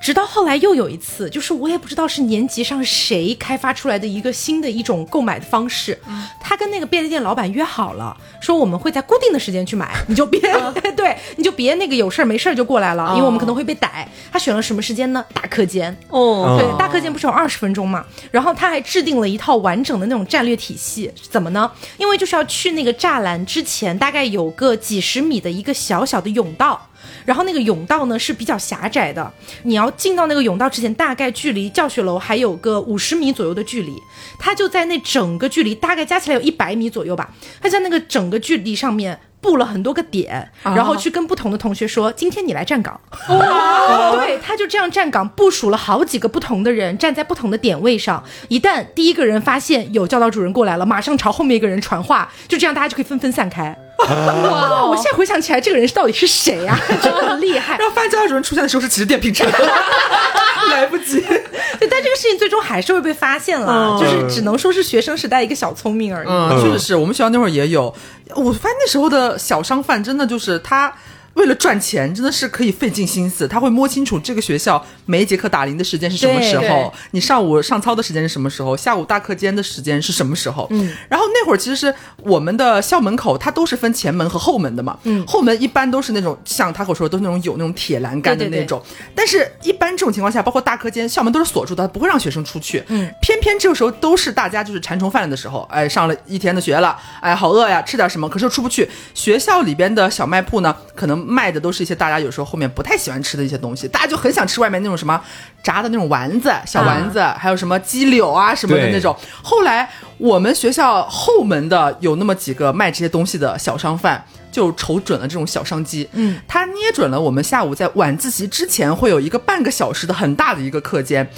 [0.01, 5.97] 直到后来又有一次，就是我也不知道是年级上谁开发出来的一个新的一种购买的方式。
[6.41, 10.39] 他跟那个便利店老板约好了，说我们会在固定的时间去买，你就别、
[10.95, 14.07] 对，你就别那个有事儿没事儿就过来了，因为我们可能会被逮。
[14.31, 15.23] 他选了什么时间呢？
[15.33, 15.95] 大课间。
[16.09, 18.05] 哦，对，大课间不是有二十分钟嘛？
[18.31, 21.69] 然后他还制定了一套完整的那种战略体系，怎么呢？
[21.97, 26.87] 因为就是要去那个栅栏之前，大概有个几十米的一个小小的甬道。
[27.25, 29.31] 然后那个甬道呢是比较狭窄的，
[29.63, 33.93] 你要进到那个甬道之前，大概距离教学楼还有个五十米左右的距离。
[34.37, 37.29] 他就在那整个距离，大概加起来有一百米左右吧。
[37.61, 48.23] 他在那个整个距离上面布了很多个点，然后去跟不同的同学说：“今天你来站岗。” 对，他就这样站岗，部署了好几个不同的人站在不同的点位上。
[48.47, 53.77] 一旦第一个人发现有教导主任过来了，马上朝后面一个人传话，就这样大家就可以纷纷散开。
[53.99, 54.85] 哇！
[54.85, 57.77] 我现在回想起来，这个人到底是谁呀、 真的很厉害。
[57.77, 59.45] 然后发现教导主任出现的时候是骑着电瓶车，
[60.71, 61.19] 来不及。
[61.21, 66.27] 对，但这个事情最终还是会被发现了，嗯就是只能说是学生时代一个小聪明而已。
[66.29, 67.93] 嗯，确实是我们学校那会儿也有。
[68.35, 70.93] 我发现那时候的小商贩真的就是他。
[71.39, 73.47] 为了赚钱，真的是可以费尽心思。
[73.47, 80.67] 他会摸清楚这个学校每一节课打铃的时间是什么时候，你上午上操的时间是什么时候，下午大课间的时间是什么时候。
[80.71, 84.99] 嗯，然后那会儿其实是我们的校门口，它都是分前门和后门的嘛。
[85.03, 88.83] 嗯，后门一般都是那种像他口说的，都是那种有那种铁栏杆的对对对那种。
[89.15, 92.83] 但是，一般这种情况下，包括大课间，校门都是锁住的，不会让学生出去。
[92.87, 98.89] 嗯，偏偏这个时候都是大家就是馋虫犯了的时候，哎，上了一天的学了，哎，好饿呀，吃点什么，可是又出不去。
[99.13, 105.21] 学校里边的小卖铺呢，可能卖的都是一些大家有时候后面不太喜欢吃的一些东西，大家就很想吃外面那种什么
[105.61, 109.15] 炸的那种丸子、小丸子，还有什么鸡柳啊什么的那种。
[109.43, 114.25] 后来我们学校后门的有那么几个卖这些东西的小商贩。
[114.51, 121.29] 就瞅准了这种小商机，嗯，他捏准了我们下午在晚自习之前会有一个半个小时的很大的一个课间，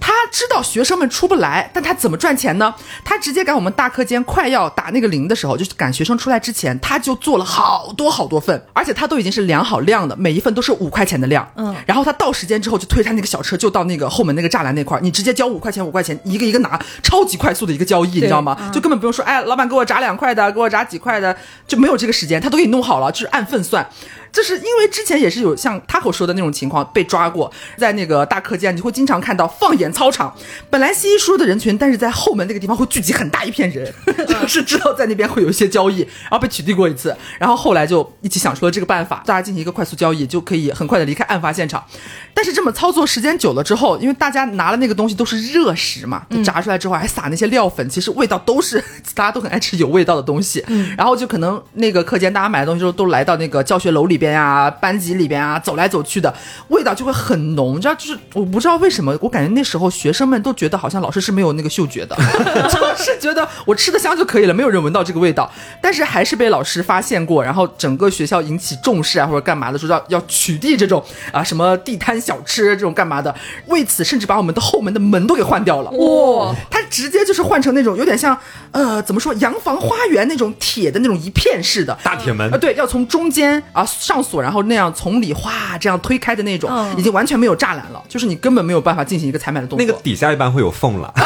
[0.00, 2.74] 他知道学生们出不来，但他怎么赚钱呢？
[3.04, 11.48] 他直接赶我们大课间快要打那个铃的时候，就是赶学生出来之前，他就做了好多好多份，而且他都已经是量好量的，每一份都是五块钱的量。
[11.56, 18.70] 嗯，然后他到时间之后就推他那个小车，就到那个后门那个栅栏那块儿，你直接交五块钱五块钱，一个一个拿，超级快速的一个交易，你知道吗？
[18.72, 21.36] 就根本不用说，哎，老板给我炸两块的，给我炸几块的，
[21.66, 23.86] 就没有这个时间，他都给你弄好了，就是按份算。
[24.34, 30.34] 就是因为之前也是有像他口说的那种情况被抓过，在那个大课间，你会经常看到放眼操场，
[30.68, 33.90] 本来稀稀疏疏的人群，但是在后门那个地方会聚集很大一片人，
[34.26, 41.84] 就是知道在那边会有一些交易，然后被取缔过一次，然后后来就一起想出了这个办法，大家进行一个快速交易，就可以很快的离开案发现场。
[42.34, 48.82] 但是这么操作时间久了之后，因为大家拿了那个东西都是热食嘛，就炸出来之后还撒那些料粉，其实味道都是
[49.14, 50.64] 大家都很爱吃有味道的东西。
[50.98, 56.32] 然后就可能那个课间大家买的东西之后都来到那个教学楼里边啊、班级里边啊，走来走去的，
[56.68, 57.76] 味道就会很浓。
[57.76, 62.16] 你知道，就是我不知道为什么，我感觉那时候学生们都觉得好像老师是没有那个嗅觉的，
[62.70, 65.50] 就是觉得我吃的香就可以了，没有人闻到这个味道。
[65.80, 71.02] 但是还是被老师发现过，然后整个学校引起重视啊，或者干嘛的，说要要取缔这种
[71.32, 73.34] 啊什么地摊小吃这种干嘛的。
[73.66, 75.90] 为此，甚至把我们的后门的门都给换掉了。
[75.90, 78.38] 哇，他直接就是换成那种有点像
[78.72, 89.86] 呃怎么说洋房花园那种铁的那种一片式的大铁门啊，对，要从中间啊上锁，然后那样从里哗这样推开的那种，嗯已经完全没有栅栏了，就是你根本没有办法进行一个采买的动作。
[89.86, 91.12] 那个底下一般会有缝了。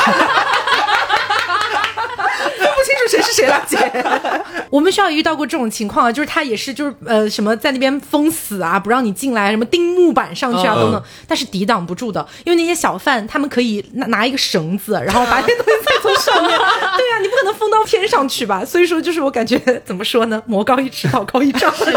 [2.58, 3.87] 分不清楚谁是谁了，姐。
[4.70, 18.64] 我们学校也遇到过这种情况啊，就是他也是就是呃什么在那边封死啊，不让你进来，什么钉木板上去啊嗯等等，但是抵挡不住的，因为那些小贩他们可以拿拿一个绳子，然后把那些东西再从上面，对啊，你不可能封到天上去吧？
[18.64, 21.72] 所以说就是我感觉怎么说呢，魔高一尺，道高一丈。
[21.76, 21.92] 是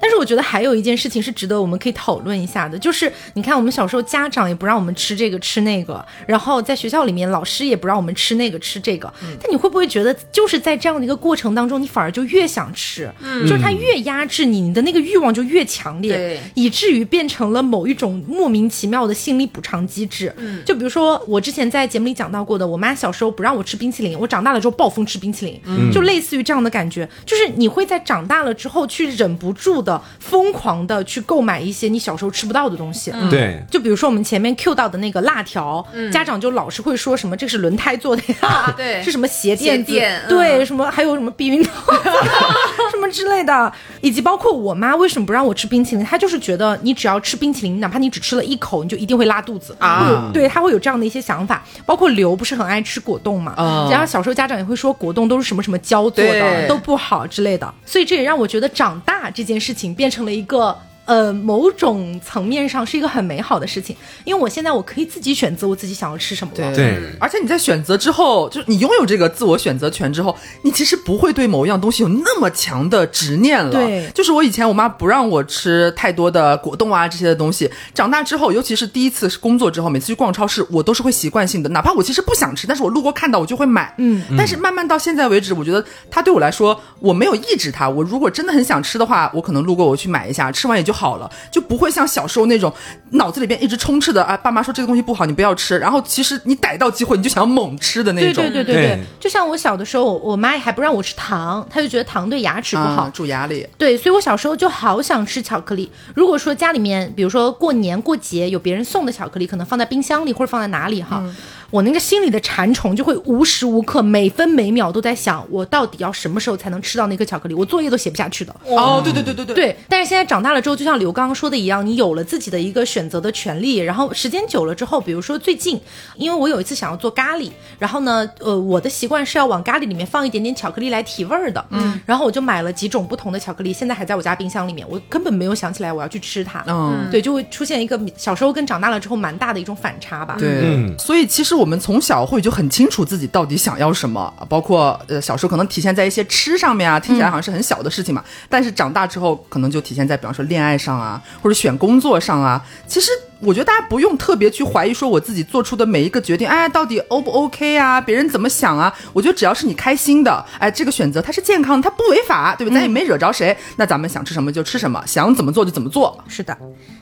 [0.00, 9.12] 但是我觉得还有一件事情是值得我们可以讨论一下的，就是你看我们小时候家长也不让我们吃这个吃那个，然后在学校里面老师也不让我们吃那个吃这个，
[9.42, 13.46] 但你会不会觉得就是在这样的一个过程当中，你反而就越想吃，嗯。
[13.46, 20.32] 就是它越压制你，你的那个欲望就越强烈对，以至于变成了某一种莫名其妙的心理补偿机制。
[20.38, 25.92] 嗯，就比如说我之前在节目里讲到过的，我妈小时候不让我吃冰淇淋，我长大了之后暴风吃冰淇淋，嗯。
[25.92, 33.12] 就类似于这样的感觉，就是你会在长大了之后去忍不住的疯狂的去购买一些你小时候吃不到的东西。
[33.30, 39.02] 对，就比如说我们前面 Q 到的那个辣条，家长就老是会说什么这是轮胎做的呀，对。
[39.04, 40.28] 是什么鞋垫垫嗯。
[40.28, 41.92] 对，什么还有什么避孕套
[42.90, 49.74] 什么之类的，以及包括我妈为什么不让我吃冰淇淋，她就是觉得你只要吃冰淇淋，哪怕你只吃了一口，你就一定会拉肚子。
[49.78, 50.30] 啊。
[50.32, 51.62] 对，她会有这样的一些想法。
[51.86, 60.76] 包括刘不是很爱吃果冻嘛，啊然后小时候家长也会说果冻都是什么什么胶做的，都不好之类的，所以这也让我觉得长大这件事情变成了一个。
[61.10, 66.72] 呃，某种层面上是一个很美好的事情，因为我现在我可以自己选择我自己想要吃什么了。
[66.72, 73.72] 对而且你在选择之后，就是你拥有这个自我选择权之后，你其实不会对某一样东西有那么强的执念了。
[73.72, 83.92] 对就是我以前我妈不让我吃太多的果冻啊这些的东西，长大之后，尤其是第一次工作之后，每次去逛超市，我都是会习惯性的，哪怕我其实不想吃，但是我路过看到我就会买。
[83.98, 87.88] 嗯，但是慢慢到现在为止，我觉得它对我来说，我没有抑制它。
[87.88, 92.70] 我如果真的很想吃的话，我可能路过我去买一下，吃完也就好了，就不会像小时候那种
[93.12, 98.44] 脑子里边一直充斥的啊，爸妈说这个东西不好，你不要吃，然后其实你逮到机会你就想要猛吃的那种。
[98.44, 103.04] 对对对对对，就像我小的时候，我我妈还不让我吃糖，她就觉得糖对牙齿不好。
[103.04, 103.66] 啊，蛀牙里。
[103.78, 105.90] 对，所以我小时候就好想吃巧克力。
[106.14, 111.22] 如果说家里面，比如说过年过节有别人送的巧克力，可能放在冰箱里或者放在哪里哈，
[111.70, 117.54] 我那个心里的馋虫就会无时无刻、每分每秒都在想，我到底要什么时候才能吃到那颗巧克力？
[117.54, 118.54] 我作业都写不下去的。
[118.66, 119.54] 哦，对对对对对。
[119.54, 125.80] 对，但是现在长大了之后，就像刘刚刚说的一样，你有了自己的一个选择的权利，然后时间久了之后，比如说最近，
[126.16, 137.08] 因为我有一次想要做咖喱，然后呢，呃，我的习惯是要往咖喱里面放一点点巧克力来提味儿的，嗯，然后我就买了几种不同的巧克力，现在还在我家冰箱里面，我根本没有想起来我要去吃它，嗯。
[137.10, 140.94] 对，就会出现一个小时候跟长大了之后蛮大的一种反差吧，对，嗯。
[140.98, 152.64] 所以其实我们从小会就很清楚自己到底想要什么，包括呃小时候可能体现在一些吃上面啊，听起来好像是很小的事情嘛，但是长大之后可能就体现在比方说恋爱爱上啊，或者选工作上啊。
[152.86, 153.10] 其实
[153.42, 157.98] 我觉得大家不用特别去怀疑说我自己做出的每一个决定，哎，到底 O 不 OK 啊？
[158.00, 158.94] 别人怎么想啊？
[159.12, 162.74] 我觉得只要是你开心的，哎，这个选择它是健康的，它不违法，对不对？
[162.74, 166.22] 咱也没惹着谁，那咱们想吃什么就吃什么，想怎么做就怎么做。
[166.28, 166.56] 是的，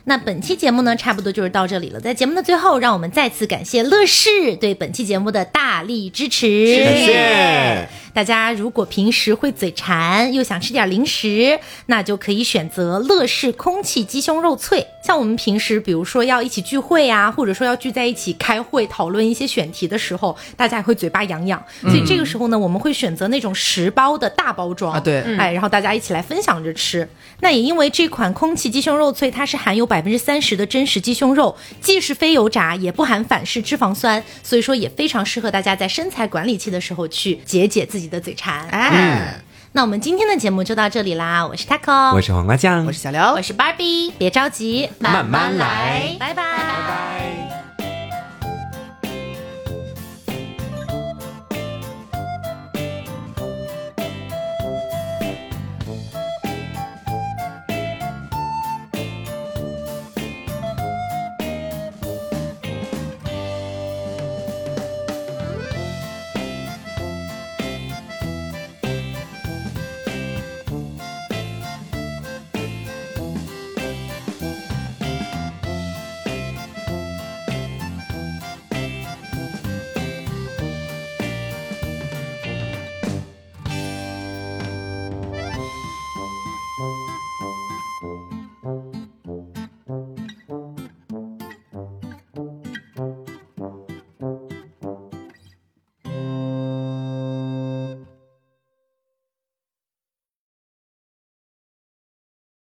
[0.04, 2.00] 那本期节目呢，差不多就是到这里了。
[2.00, 4.30] 在节目的最后，让我们再次感谢乐视
[4.60, 6.46] 对本期节目的大力支持。
[6.84, 7.88] 感谢。
[8.14, 14.84] 大家如果平时会嘴馋，又想吃点零食，那就可以选择乐视空气鸡胸肉脆。
[15.04, 25.20] 像我们平时比如说要一起聚会呀、或者说要聚在一起开会讨论一些选题的时候，大家也会嘴巴痒痒，所以这个时候呢，我们会选择那种十包的大包装啊对。
[25.36, 27.08] 哎，然后大家一起来分享着吃。
[27.40, 38.68] 那也因为这款空气鸡胸肉脆，它是含有百分之三十的真实鸡胸肉，既是非油炸，也不含反式脂肪酸，所以说也非常适合大家在身材管理期的时候去解解自己的嘴馋。
[38.68, 39.40] 哎，
[39.78, 46.42] 那我们今天的节目就到这里啦，我是 Taco，我是黄瓜酱，我是小刘我，是 Barbie，别着急，慢慢来拜拜。
[46.42, 47.57] 拜拜。